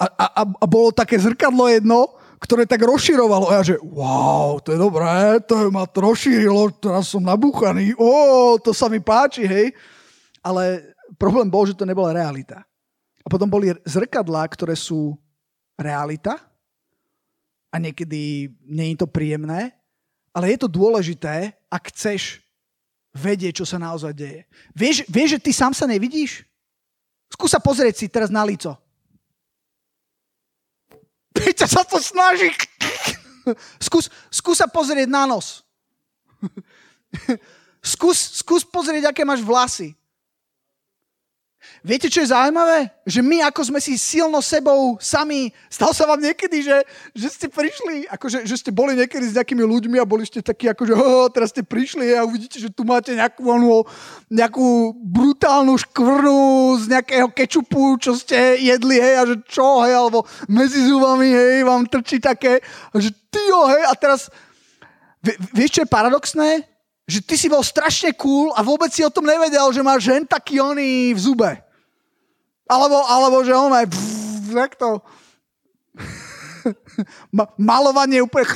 [0.00, 3.52] a, a, a bolo také zrkadlo jedno, ktoré tak rozširovalo.
[3.52, 8.56] A ja že, wow, to je dobré, to ma to rozšírilo, teraz som nabúchaný, ó,
[8.56, 9.76] to sa mi páči, hej.
[10.40, 12.64] Ale problém bol, že to nebola realita.
[13.20, 15.20] A potom boli zrkadlá, ktoré sú
[15.76, 16.40] realita
[17.68, 19.76] a niekedy nie je to príjemné,
[20.32, 22.40] ale je to dôležité, ak chceš
[23.12, 24.48] vedieť, čo sa naozaj deje.
[24.72, 26.46] Vieš, vieš že ty sám sa nevidíš?
[27.30, 28.74] Skús sa pozrieť si teraz na lico.
[31.34, 32.50] Peťa sa to snaží.
[33.80, 35.62] Skús, skús sa pozrieť na nos.
[37.80, 39.96] Skús, skús pozrieť, aké máš vlasy.
[41.84, 42.88] Viete, čo je zaujímavé?
[43.04, 46.76] Že my, ako sme si silno sebou sami, stalo sa vám niekedy, že,
[47.12, 50.68] že ste prišli, akože, že ste boli niekedy s nejakými ľuďmi a boli ste takí,
[50.72, 53.84] akože oh, teraz ste prišli a uvidíte, že tu máte nejakú, onu,
[54.32, 56.40] nejakú brutálnu škvrnu
[56.80, 61.64] z nejakého kečupu, čo ste jedli, hej, a že čo, hej, alebo medzi zubami, hej,
[61.64, 64.32] vám trčí také, a že tyjo, hej, a teraz,
[65.20, 66.64] vie, vieš, čo je paradoxné?
[67.10, 70.22] Že ty si bol strašne cool a vôbec si o tom nevedel, že máš jen
[70.22, 71.50] taký oný v zube.
[72.70, 73.90] Alebo, alebo že on aj
[74.54, 75.02] takto.
[77.58, 78.46] Malovanie úplne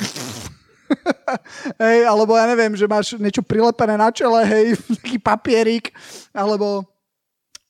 [1.83, 4.65] hej, alebo ja neviem, že máš niečo prilepené na čele, hej,
[5.01, 5.91] taký papierik,
[6.31, 6.85] alebo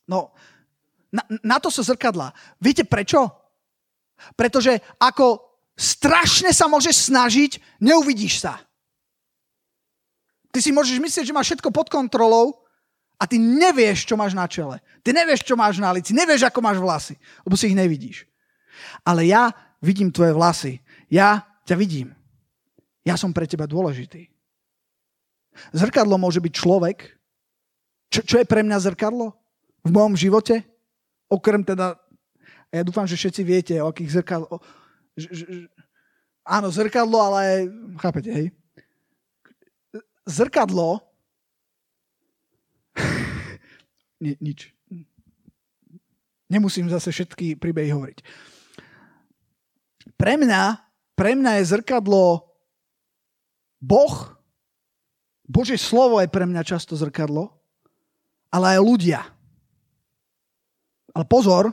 [0.04, 0.30] no,
[1.10, 2.32] na, na to sú zrkadla.
[2.60, 3.26] Viete prečo?
[4.36, 5.44] Pretože ako
[5.76, 8.60] strašne sa môžeš snažiť, neuvidíš sa.
[10.56, 12.64] Ty si môžeš myslieť, že máš všetko pod kontrolou,
[13.16, 14.80] a ty nevieš, čo máš na čele.
[15.00, 16.12] Ty nevieš, čo máš na lici.
[16.12, 17.14] Nevieš, ako máš vlasy,
[17.44, 18.28] lebo si ich nevidíš.
[19.04, 20.72] Ale ja vidím tvoje vlasy.
[21.08, 22.12] Ja ťa vidím.
[23.08, 24.28] Ja som pre teba dôležitý.
[25.72, 27.16] Zrkadlo môže byť človek.
[28.12, 29.32] Čo, čo je pre mňa zrkadlo?
[29.80, 30.68] V mojom živote?
[31.32, 31.96] Okrem teda,
[32.68, 34.60] ja dúfam, že všetci viete, o akých zrkadlo...
[36.44, 38.46] Áno, zrkadlo, ale chápete, hej?
[40.26, 41.06] Zrkadlo
[44.22, 44.72] Ni, nič.
[46.46, 48.18] Nemusím zase všetky príbehy hovoriť.
[50.14, 50.62] Pre mňa,
[51.18, 52.46] pre mňa je zrkadlo
[53.82, 54.14] Boh,
[55.46, 57.54] Božie slovo je pre mňa často zrkadlo,
[58.50, 59.20] ale aj ľudia.
[61.14, 61.70] Ale pozor,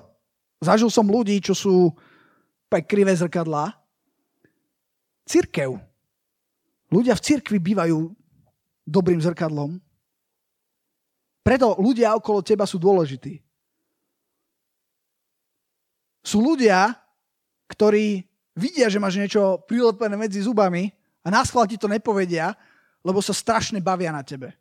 [0.61, 1.89] zažil som ľudí, čo sú
[2.69, 3.73] tak krivé zrkadlá.
[5.25, 5.81] Cirkev.
[6.93, 8.13] Ľudia v cirkvi bývajú
[8.83, 9.79] dobrým zrkadlom,
[11.43, 13.43] preto ľudia okolo teba sú dôležití.
[16.23, 16.95] Sú ľudia,
[17.67, 18.23] ktorí
[18.55, 20.87] vidia, že máš niečo prilepené medzi zubami
[21.19, 22.55] a na ti to nepovedia,
[23.03, 24.55] lebo sa strašne bavia na tebe.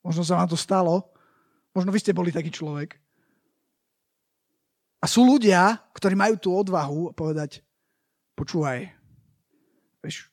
[0.00, 1.12] Možno sa vám to stalo.
[1.76, 2.96] Možno vy ste boli taký človek.
[5.00, 7.60] A sú ľudia, ktorí majú tú odvahu povedať,
[8.32, 8.88] počúvaj,
[10.00, 10.32] vieš,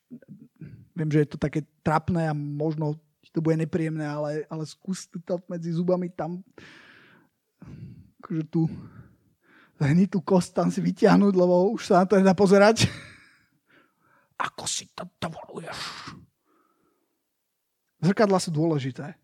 [1.02, 2.94] viem, že je to také trapné a možno
[3.32, 6.44] to bude nepríjemné, ale, ale skús to medzi zubami tam
[8.22, 8.70] akože tu
[9.82, 12.86] hnitú kost tam si vyťahnuť, lebo už sa na to nedá pozerať.
[14.48, 15.78] Ako si to dovoluješ?
[18.02, 19.18] Zrkadla sú dôležité.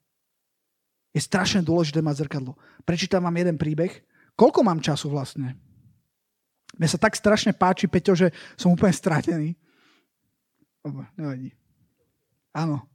[1.13, 2.53] Je strašne dôležité mať zrkadlo.
[2.85, 3.89] Prečítam vám jeden príbeh.
[4.37, 5.57] Koľko mám času vlastne?
[6.77, 9.57] Mne sa tak strašne páči, Peťo, že som úplne stratený.
[11.17, 11.56] nevadí.
[12.57, 12.89] Áno.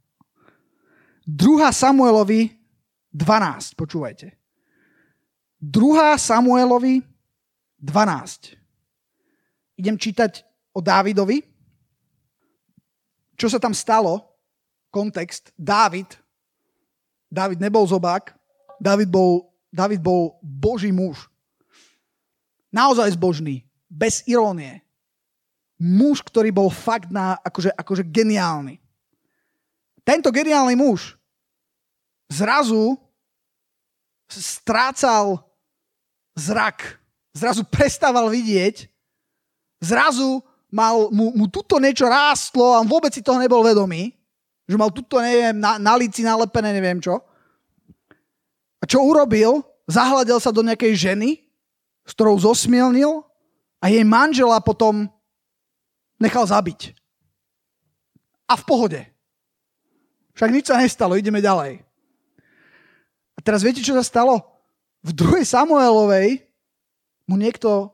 [1.23, 1.71] 2.
[1.71, 2.51] Samuelovi
[3.15, 4.35] 12, počúvajte.
[5.63, 6.19] 2.
[6.19, 6.99] Samuelovi
[7.79, 8.59] 12.
[9.79, 10.43] Idem čítať
[10.75, 11.39] o Dávidovi.
[13.39, 14.35] Čo sa tam stalo?
[14.91, 15.55] Kontext.
[15.55, 16.19] Dávid
[17.33, 18.29] David nebol zobák,
[18.77, 21.25] David bol, David bol boží muž.
[22.69, 24.85] Naozaj zbožný, bez irónie.
[25.81, 28.77] Muž, ktorý bol fakt na, akože, akože geniálny.
[30.03, 31.15] Tento geniálny muž
[32.27, 32.99] zrazu
[34.27, 35.43] strácal
[36.35, 36.99] zrak.
[37.33, 38.89] Zrazu prestával vidieť.
[39.81, 40.41] Zrazu
[40.73, 44.13] mal, mu, mu tuto niečo rástlo a on vôbec si toho nebol vedomý.
[44.65, 47.19] Že mal tuto, neviem, na, na lici nalepené, neviem čo.
[48.79, 49.61] A čo urobil?
[49.85, 51.43] Zahľadil sa do nejakej ženy,
[52.07, 53.23] s ktorou zosmielnil
[53.83, 55.11] a jej manžela potom
[56.15, 56.95] nechal zabiť.
[58.47, 59.12] A v pohode.
[60.33, 61.81] Však nič sa nestalo, ideme ďalej.
[63.33, 64.41] A teraz viete, čo sa stalo?
[65.03, 66.45] V druhej Samuelovej
[67.29, 67.93] mu niekto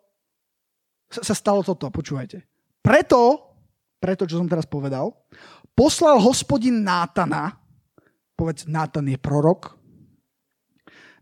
[1.10, 2.46] sa, stalo toto, počúvajte.
[2.86, 3.52] Preto,
[3.98, 5.12] preto, čo som teraz povedal,
[5.74, 7.58] poslal hospodin Nátana,
[8.38, 9.74] povedz, Nátan je prorok,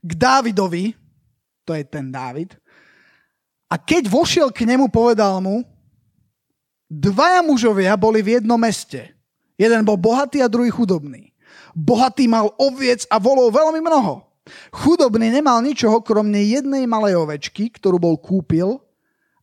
[0.04, 0.94] k Dávidovi,
[1.66, 2.54] to je ten Dávid,
[3.68, 5.64] a keď vošiel k nemu, povedal mu,
[6.88, 9.17] dvaja mužovia boli v jednom meste.
[9.58, 11.34] Jeden bol bohatý a druhý chudobný.
[11.74, 14.26] Bohatý mal oviec a volov veľmi mnoho.
[14.72, 18.80] Chudobný nemal ničoho, kromne jednej malej ovečky, ktorú bol kúpil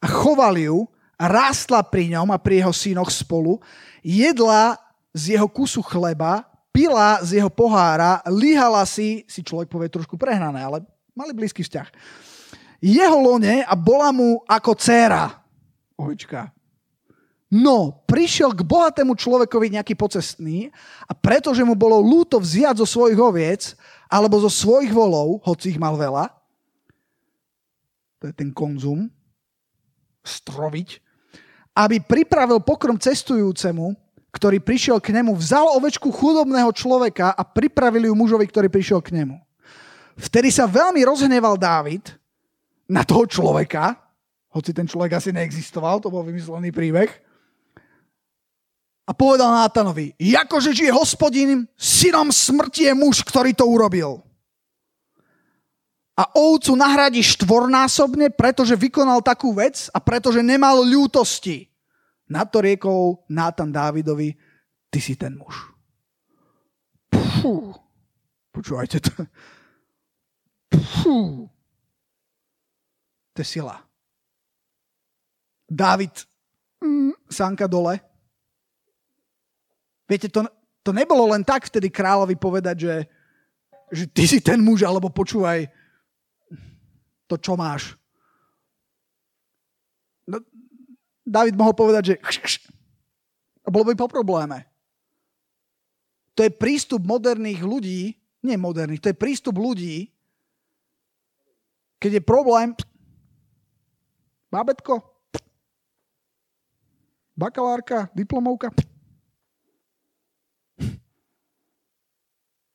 [0.00, 0.88] a choval ju
[1.20, 3.60] a rástla pri ňom a pri jeho synoch spolu.
[4.00, 4.78] Jedla
[5.14, 6.42] z jeho kusu chleba,
[6.74, 10.82] pila z jeho pohára, líhala si, si človek povie trošku prehnané, ale
[11.14, 11.88] mali blízky vzťah.
[12.82, 15.30] Jeho lone a bola mu ako dcéra.
[15.94, 16.50] Ovička.
[17.54, 20.74] No, prišiel k bohatému človekovi nejaký pocestný
[21.06, 23.78] a pretože mu bolo lúto vziať zo svojich oviec
[24.10, 26.34] alebo zo svojich volov, hoci ich mal veľa,
[28.18, 29.06] to je ten konzum,
[30.26, 30.98] stroviť,
[31.78, 33.94] aby pripravil pokrm cestujúcemu,
[34.34, 39.14] ktorý prišiel k nemu, vzal ovečku chudobného človeka a pripravili ju mužovi, ktorý prišiel k
[39.22, 39.38] nemu.
[40.18, 42.18] Vtedy sa veľmi rozhneval Dávid
[42.90, 43.94] na toho človeka,
[44.50, 47.33] hoci ten človek asi neexistoval, to bol vymyslený príbeh,
[49.04, 54.24] a povedal Nátanovi, akože žije hospodin, synom smrti je muž, ktorý to urobil.
[56.14, 61.68] A ovcu nahradí štvornásobne, pretože vykonal takú vec a pretože nemal ľútosti.
[62.30, 64.32] Na to riekol Nátan Dávidovi,
[64.88, 65.74] ty si ten muž.
[67.12, 67.74] Pfú.
[68.54, 69.10] Počúvajte to.
[70.70, 71.50] Pfú.
[73.34, 73.82] To je sila.
[75.66, 76.14] Dávid
[76.78, 78.13] mm, sánka dole.
[80.14, 80.46] Viete, to,
[80.86, 82.96] to nebolo len tak vtedy kráľovi povedať, že,
[83.90, 85.66] že ty si ten muž, alebo počúvaj
[87.26, 87.98] to, čo máš.
[90.22, 90.38] No,
[91.26, 92.14] David mohol povedať, že
[93.66, 94.62] a bolo by po probléme.
[96.38, 98.14] To je prístup moderných ľudí,
[98.46, 100.14] nie moderných, to je prístup ľudí,
[101.98, 102.70] keď je problém,
[104.46, 105.02] bábetko,
[107.34, 108.70] bakalárka, diplomovka.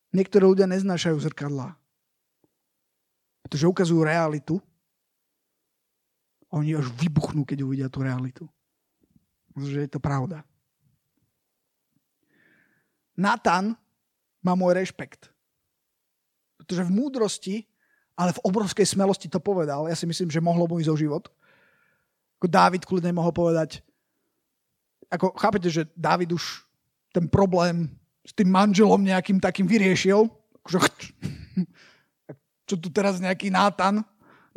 [0.09, 1.77] Niektorí ľudia neznášajú zrkadlá,
[3.45, 4.57] pretože ukazujú realitu
[6.49, 8.49] oni až vybuchnú, keď uvidia tú realitu.
[9.53, 10.41] Že je to pravda.
[13.13, 13.77] Natan
[14.41, 15.29] má môj rešpekt.
[16.57, 17.55] Pretože v múdrosti,
[18.17, 19.85] ale v obrovskej smelosti to povedal.
[19.85, 21.29] Ja si myslím, že mohlo mu ísť o život.
[22.39, 23.83] Ako Dávid kľudne mohol povedať,
[25.11, 26.63] ako chápete, že Dávid už
[27.11, 30.27] ten problém s tým manželom nejakým takým vyriešil.
[30.63, 30.77] Akože,
[32.69, 34.05] čo tu teraz nejaký Nátan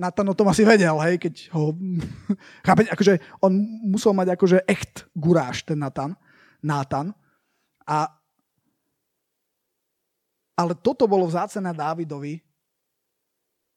[0.03, 1.77] Natan o tom asi vedel, hej, keď ho...
[2.67, 3.13] Chápeť, akože
[3.45, 3.53] on
[3.87, 6.17] musel mať akože echt guráš, ten Natan.
[6.65, 7.13] Nátan.
[7.85, 8.09] A,
[10.57, 12.41] ale toto bolo vzácené Dávidovi,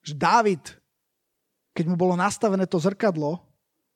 [0.02, 0.62] že Dávid,
[1.74, 3.42] keď mu bolo nastavené to zrkadlo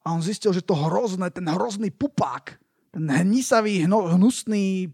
[0.05, 2.59] a on zistil, že to hrozné, ten hrozný pupák,
[2.91, 4.91] ten hnisavý, hnusný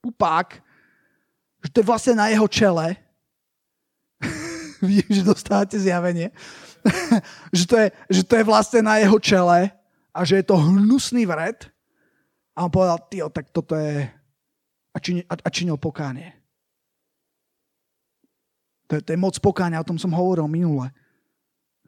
[0.00, 0.62] pupák,
[1.64, 2.96] že to je vlastne na jeho čele.
[4.84, 6.30] Vidím, že dostávate zjavenie.
[7.56, 9.70] že, to je, že to je vlastne na jeho čele
[10.14, 11.66] a že je to hnusný vred.
[12.54, 14.06] A on povedal, tio, tak toto je...
[14.94, 16.34] A, čini, a, a činil pokánie.
[18.88, 20.90] To je, to je moc pokáňa, o tom som hovoril minule.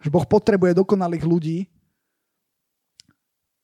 [0.04, 1.58] Že Boh potrebuje dokonalých ľudí,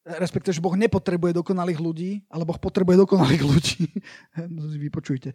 [0.07, 3.91] respektíve, že Boh nepotrebuje dokonalých ľudí, ale Boh potrebuje dokonalých ľudí.
[4.79, 5.35] Vypočujte.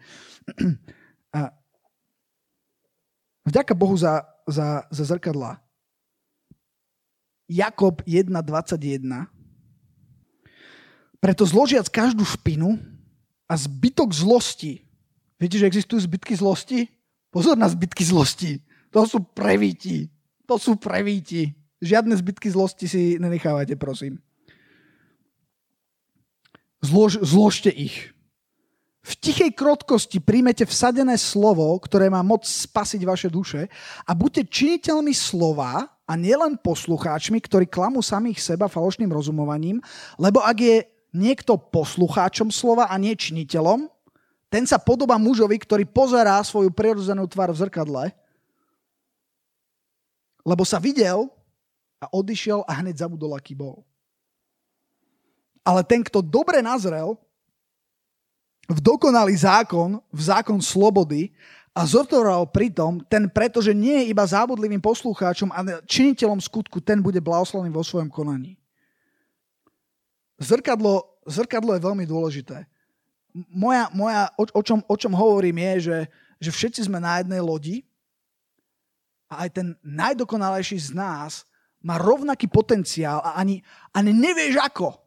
[1.35, 1.51] A
[3.43, 5.59] vďaka Bohu za, za, za zrkadla.
[7.51, 9.27] Jakob 1.21
[11.19, 12.79] Preto zložiac každú špinu
[13.45, 14.87] a zbytok zlosti.
[15.35, 16.87] Viete, že existujú zbytky zlosti?
[17.27, 18.63] Pozor na zbytky zlosti.
[18.95, 20.07] To sú prevíti.
[20.47, 21.53] To sú prevíti.
[21.83, 24.23] Žiadne zbytky zlosti si nenechávajte, prosím.
[26.81, 28.09] Zlož, zložte ich.
[29.01, 33.65] V tichej krotkosti príjmete vsadené slovo, ktoré má moc spasiť vaše duše
[34.05, 39.81] a buďte činiteľmi slova a nielen poslucháčmi, ktorí klamú samých seba falošným rozumovaním,
[40.21, 40.77] lebo ak je
[41.17, 43.89] niekto poslucháčom slova a nie činiteľom,
[44.53, 48.03] ten sa podoba mužovi, ktorý pozerá svoju prirodzenú tvár v zrkadle,
[50.45, 51.25] lebo sa videl
[52.01, 53.81] a odišiel a hneď zabudol, aký bol.
[55.61, 57.17] Ale ten, kto dobre nazrel
[58.65, 61.29] v dokonalý zákon, v zákon slobody
[61.71, 67.23] a zotoral pritom, ten pretože nie je iba zábudlivým poslucháčom a činiteľom skutku, ten bude
[67.23, 68.59] blahoslavený vo svojom konaní.
[70.41, 72.65] Zrkadlo, zrkadlo je veľmi dôležité.
[73.53, 75.97] Moja, moja o, o, čom, o čom hovorím je, že,
[76.43, 77.87] že všetci sme na jednej lodi
[79.31, 81.47] a aj ten najdokonalejší z nás
[81.79, 83.63] má rovnaký potenciál a ani,
[83.95, 85.00] ani nevieš ako.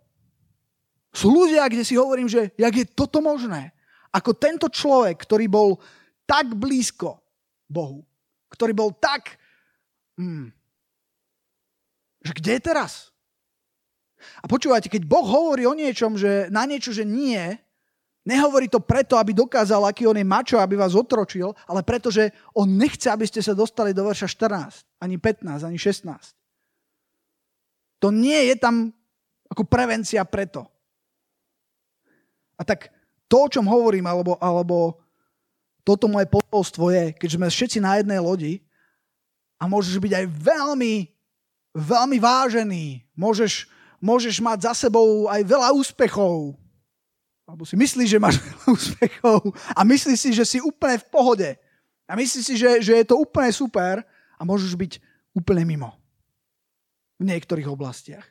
[1.14, 3.70] Sú ľudia, kde si hovorím, že jak je toto možné.
[4.10, 5.78] Ako tento človek, ktorý bol
[6.26, 7.22] tak blízko
[7.70, 8.02] Bohu,
[8.50, 9.38] ktorý bol tak...
[10.18, 10.50] Hmm,
[12.24, 12.92] že kde je teraz?
[14.40, 17.52] A počúvajte, keď Boh hovorí o niečom, že na niečo, že nie,
[18.24, 22.32] nehovorí to preto, aby dokázal, aký on je mačo, aby vás otročil, ale preto, že
[22.56, 26.08] on nechce, aby ste sa dostali do verša 14, ani 15, ani 16.
[28.00, 28.90] To nie je tam
[29.52, 30.73] ako prevencia preto.
[32.58, 32.90] A tak
[33.28, 34.98] to, o čom hovorím, alebo, alebo
[35.84, 38.64] toto moje posolstvo je, keď sme všetci na jednej lodi
[39.60, 40.94] a môžeš byť aj veľmi,
[41.76, 43.68] veľmi vážený, môžeš,
[44.00, 46.56] môžeš mať za sebou aj veľa úspechov,
[47.44, 49.40] alebo si myslíš, že máš veľa úspechov
[49.76, 51.50] a myslíš si, že si úplne v pohode.
[52.04, 54.04] A myslíš si, že, že je to úplne super
[54.36, 54.92] a môžeš byť
[55.36, 55.90] úplne mimo.
[57.16, 58.24] V niektorých oblastiach.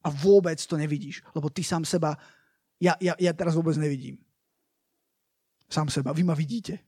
[0.00, 2.16] A vôbec to nevidíš, lebo ty sám seba
[2.78, 4.18] ja, ja, ja teraz vôbec nevidím.
[5.68, 6.14] Sám seba.
[6.14, 6.80] Vy ma vidíte.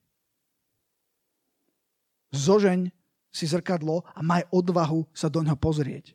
[2.31, 2.95] Zožeň
[3.31, 6.15] si zrkadlo a maj odvahu sa do ňoho pozrieť.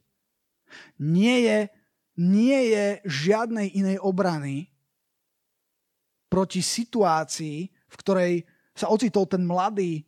[0.99, 1.59] Nie je,
[2.19, 4.71] nie je žiadnej inej obrany
[6.31, 8.33] proti situácii, v ktorej
[8.75, 10.03] sa ocitol ten mladý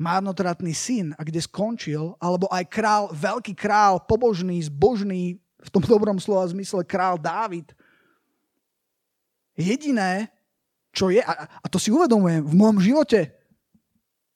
[0.00, 6.18] márnotratný syn a kde skončil, alebo aj král, veľký král, pobožný, zbožný, v tom dobrom
[6.18, 7.70] slova zmysle král Dávid,
[9.56, 10.32] Jediné,
[10.92, 13.32] čo je, a, a to si uvedomujem v môjom živote,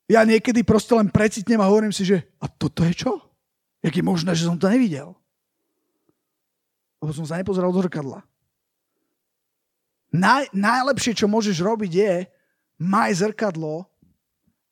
[0.07, 3.13] ja niekedy proste len precitnem a hovorím si, že a toto je čo?
[3.83, 5.13] Jak je možné, že som to nevidel?
[7.03, 8.23] Lebo som sa nepozeral do zrkadla.
[10.15, 12.13] Naj, najlepšie, čo môžeš robiť je
[12.79, 13.85] maj zrkadlo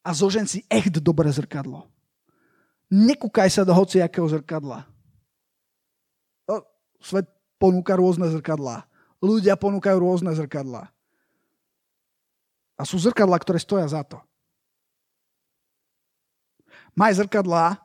[0.01, 1.85] a zožen si echt dobré zrkadlo.
[2.87, 4.87] Nekúkaj sa do hociakého zrkadla.
[7.03, 7.27] Svet
[7.59, 8.87] ponúka rôzne zrkadlá
[9.25, 10.93] ľudia ponúkajú rôzne zrkadlá.
[12.77, 14.21] A sú zrkadlá, ktoré stoja za to.
[16.93, 17.81] Maj zrkadlá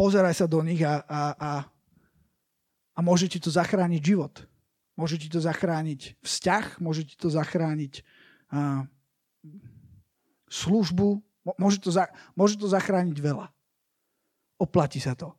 [0.00, 1.50] pozeraj sa do nich a, a, a,
[2.96, 4.48] a môže ti to zachrániť život.
[4.96, 8.00] Môže ti to zachrániť vzťah, môže ti to zachrániť
[8.52, 8.88] a,
[10.48, 11.20] službu,
[11.56, 13.48] môže to, za, môže to zachrániť veľa.
[14.60, 15.32] Oplatí sa to.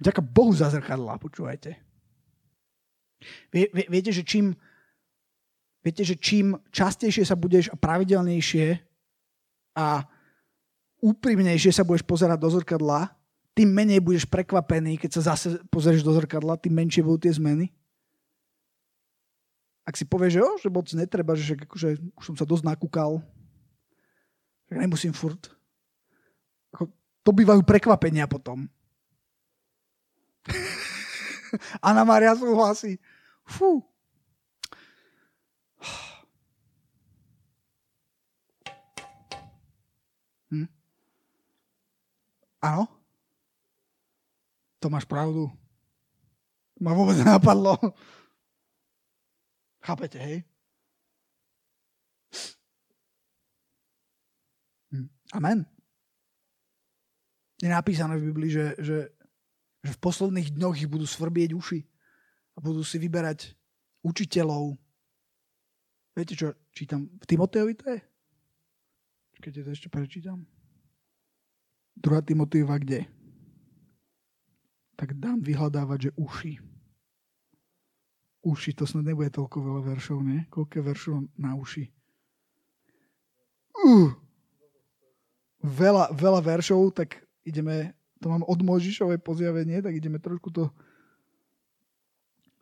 [0.00, 1.76] Ďaká Bohu za zrkadlá, počúvajte.
[3.50, 4.56] Vie, vie, viete, že čím,
[5.82, 8.78] viete, že čím častejšie sa budeš a pravidelnejšie
[9.78, 10.06] a
[11.02, 13.10] úprimnejšie sa budeš pozerať do zrkadla,
[13.52, 17.68] tým menej budeš prekvapený, keď sa zase pozrieš do zrkadla, tým menšie budú tie zmeny.
[19.82, 23.18] Ak si povieš, že, jo, že moc netreba, že akože, už som sa dosť nakúkal,
[24.70, 25.50] že nemusím furt.
[27.22, 28.66] To bývajú prekvapenia potom.
[31.86, 32.98] Anna Maria súhlasí.
[33.46, 33.82] Fú.
[40.52, 40.68] Hm?
[42.60, 42.84] Áno?
[44.84, 45.48] To máš pravdu.
[46.82, 47.78] Ma vôbec napadlo.
[49.82, 50.38] Chápete, hej?
[54.92, 55.08] Hm.
[55.32, 55.58] Amen.
[57.62, 58.98] Je napísané v Biblii, že, že,
[59.86, 61.91] že v posledných dňoch ich budú svrbieť uši
[62.52, 63.56] a budú si vyberať
[64.04, 64.76] učiteľov.
[66.12, 68.00] Viete čo, čítam v Timoteovi to je?
[69.42, 70.46] Keď to ešte prečítam.
[71.98, 72.08] 2.
[72.22, 73.10] Timotejova kde?
[74.94, 76.52] Tak dám vyhľadávať, že uši.
[78.42, 80.46] Uši, to snad nebude toľko veľa veršov, nie?
[80.46, 81.90] Koľko veršov na uši?
[83.82, 84.14] Uh,
[85.62, 90.70] veľa, veľa veršov, tak ideme, to mám od Možišovej pozjavenie, tak ideme trošku to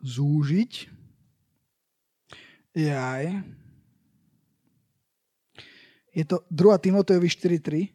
[0.01, 0.91] zúžiť.
[2.75, 3.25] Jaj.
[6.11, 6.85] Je to 2.
[6.85, 7.89] Timotejovi 4.3.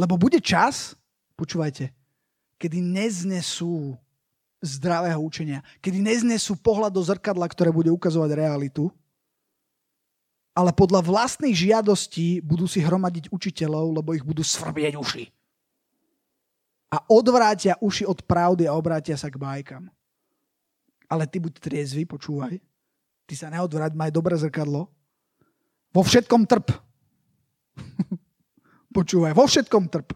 [0.00, 0.96] Lebo bude čas,
[1.36, 1.92] počúvajte,
[2.56, 3.98] kedy neznesú
[4.60, 8.92] zdravého učenia, kedy neznesú pohľad do zrkadla, ktoré bude ukazovať realitu,
[10.52, 15.24] ale podľa vlastných žiadostí budú si hromadiť učiteľov, lebo ich budú svrbieť uši.
[16.90, 19.86] A odvrátia uši od pravdy a obrátia sa k bajkám.
[21.10, 22.62] Ale ty buď triezvy, počúvaj.
[23.26, 24.90] Ty sa neodvráť, maj dobré zrkadlo
[25.90, 26.70] vo všetkom trp.
[28.96, 30.14] Počúvaj, vo všetkom trp.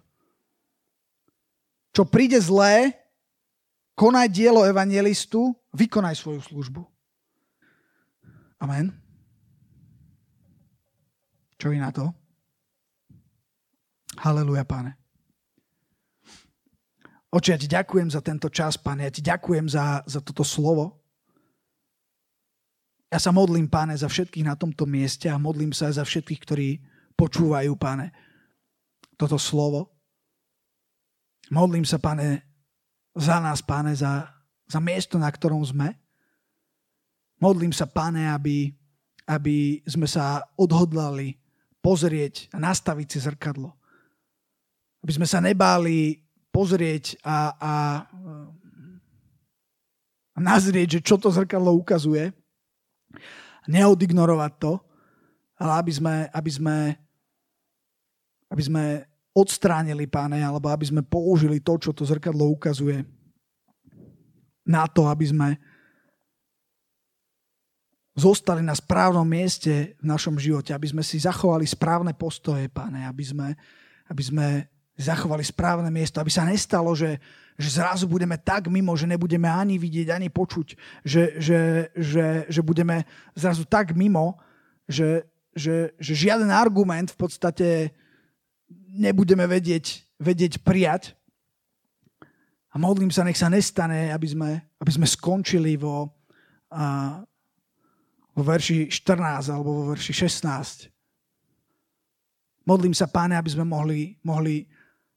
[1.95, 2.91] Čo príde zlé,
[3.95, 6.83] konaj dielo evangelistu, vykonaj svoju službu.
[8.59, 8.91] Amen.
[11.55, 12.11] Čo je na to?
[14.19, 15.04] Haleluja, pane.
[17.35, 19.03] Oče, ja ti ďakujem za tento čas, pane.
[19.03, 21.03] Ja ti ďakujem za, za toto slovo.
[23.11, 26.69] Ja sa modlím, páne, za všetkých na tomto mieste a modlím sa za všetkých, ktorí
[27.19, 28.15] počúvajú, páne,
[29.19, 29.91] toto slovo.
[31.51, 32.47] Modlím sa, páne,
[33.19, 34.31] za nás, páne, za,
[34.71, 35.91] za miesto, na ktorom sme.
[37.43, 38.71] Modlím sa, páne, aby,
[39.27, 41.35] aby sme sa odhodlali
[41.83, 43.75] pozrieť a nastaviť si zrkadlo.
[45.03, 46.24] Aby sme sa nebáli
[46.55, 47.75] pozrieť a, a,
[50.35, 52.31] a nazrieť, že čo to zrkadlo ukazuje.
[53.67, 54.79] Neodignorovať to,
[55.59, 56.77] ale aby sme, aby sme,
[58.55, 58.85] aby sme
[59.35, 63.03] odstránili, páne, alebo aby sme použili to, čo to zrkadlo ukazuje
[64.63, 65.49] na to, aby sme
[68.15, 73.25] zostali na správnom mieste v našom živote, aby sme si zachovali správne postoje, páne, aby
[73.27, 73.49] sme,
[74.07, 74.47] aby sme
[74.95, 77.19] zachovali správne miesto, aby sa nestalo, že,
[77.59, 82.61] že zrazu budeme tak mimo, že nebudeme ani vidieť, ani počuť, že, že, že, že
[82.63, 83.03] budeme
[83.35, 84.39] zrazu tak mimo,
[84.87, 87.69] že, že, že žiaden argument v podstate
[88.95, 91.19] nebudeme vedieť, vedieť prijať.
[92.75, 96.11] A modlím sa, nech sa nestane, aby sme, aby sme skončili vo,
[96.71, 97.19] a,
[98.35, 100.91] vo verši 14 alebo vo verši 16.
[102.67, 104.67] Modlím sa, páne, aby sme mohli, mohli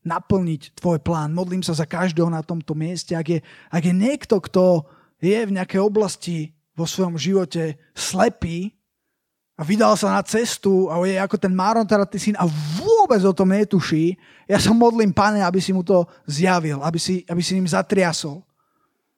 [0.07, 1.35] naplniť tvoj plán.
[1.35, 3.13] Modlím sa za každého na tomto mieste.
[3.13, 4.87] Ak je, ak je niekto, kto
[5.19, 8.71] je v nejakej oblasti vo svojom živote slepý
[9.57, 12.47] a vydal sa na cestu a je ako ten Márontaratý syn a
[12.77, 14.15] vôbec o tom netuší,
[14.47, 18.45] ja sa modlím, pane, aby si mu to zjavil, aby si, aby si ním zatriasol.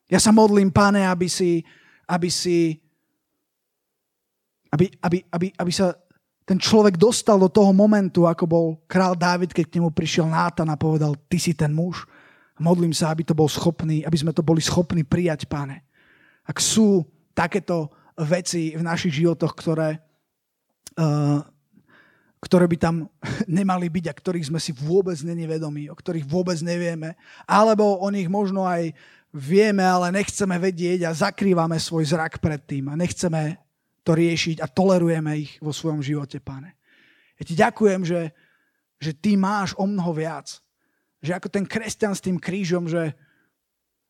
[0.09, 1.61] Ja sa modlím, pane, aby si,
[2.09, 2.81] aby si
[4.69, 5.97] aby, aby, aby, aby sa
[6.49, 10.65] ten človek dostal do toho momentu, ako bol král Dávid, keď k nemu prišiel Nátan
[10.73, 12.09] a povedal, ty si ten muž.
[12.57, 15.85] Modlím sa, aby to bol schopný, aby sme to boli schopní prijať, páne.
[16.49, 17.05] Ak sú
[17.37, 20.01] takéto veci v našich životoch, ktoré,
[20.97, 21.45] uh,
[22.41, 23.05] ktoré by tam
[23.61, 27.13] nemali byť a ktorých sme si vôbec není vedomí, o ktorých vôbec nevieme,
[27.45, 28.89] alebo o nich možno aj
[29.29, 33.68] vieme, ale nechceme vedieť a zakrývame svoj zrak pred tým a nechceme
[34.03, 36.75] to riešiť a tolerujeme ich vo svojom živote, pane.
[37.39, 38.21] Ja ti ďakujem, že,
[38.99, 40.59] že ty máš o mnoho viac.
[41.23, 43.15] Že ako ten kresťan s tým krížom, že,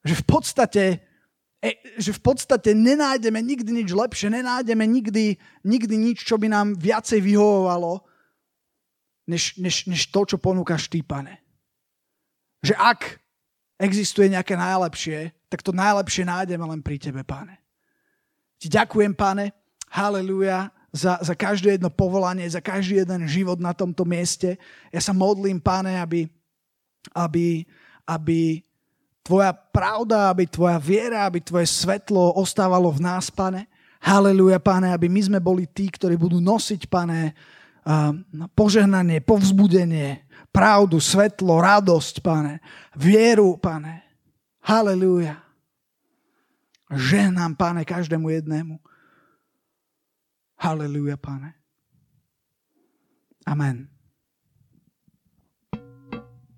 [0.01, 0.83] že v podstate
[1.61, 1.69] e,
[2.01, 7.21] že v podstate nenájdeme nikdy nič lepšie, nenájdeme nikdy, nikdy nič, čo by nám viacej
[7.21, 8.01] vyhovovalo,
[9.29, 11.37] než, než, než to, čo ponúkaš ty, pane.
[12.65, 12.99] Že ak
[13.77, 17.61] existuje nejaké najlepšie, tak to najlepšie nájdeme len pri tebe, pane.
[18.59, 19.55] Ti ďakujem, pane,
[19.89, 24.57] haleluja, za, za každé jedno povolanie, za každý jeden život na tomto mieste.
[24.89, 26.25] Ja sa modlím, pane, aby,
[27.13, 27.65] aby,
[28.09, 28.65] aby
[29.21, 33.69] tvoja pravda, aby tvoja viera, aby tvoje svetlo ostávalo v nás, pane.
[34.01, 37.35] Haleluja, pane, aby my sme boli tí, ktorí budú nosiť, pane,
[38.57, 42.63] požehnanie, povzbudenie, pravdu, svetlo, radosť, pane,
[42.97, 44.01] vieru, pane.
[44.65, 45.37] Halelúja.
[46.89, 48.81] Žehnám, pane, každému jednému.
[50.59, 51.55] Halelúja, pane.
[53.45, 53.98] Amen.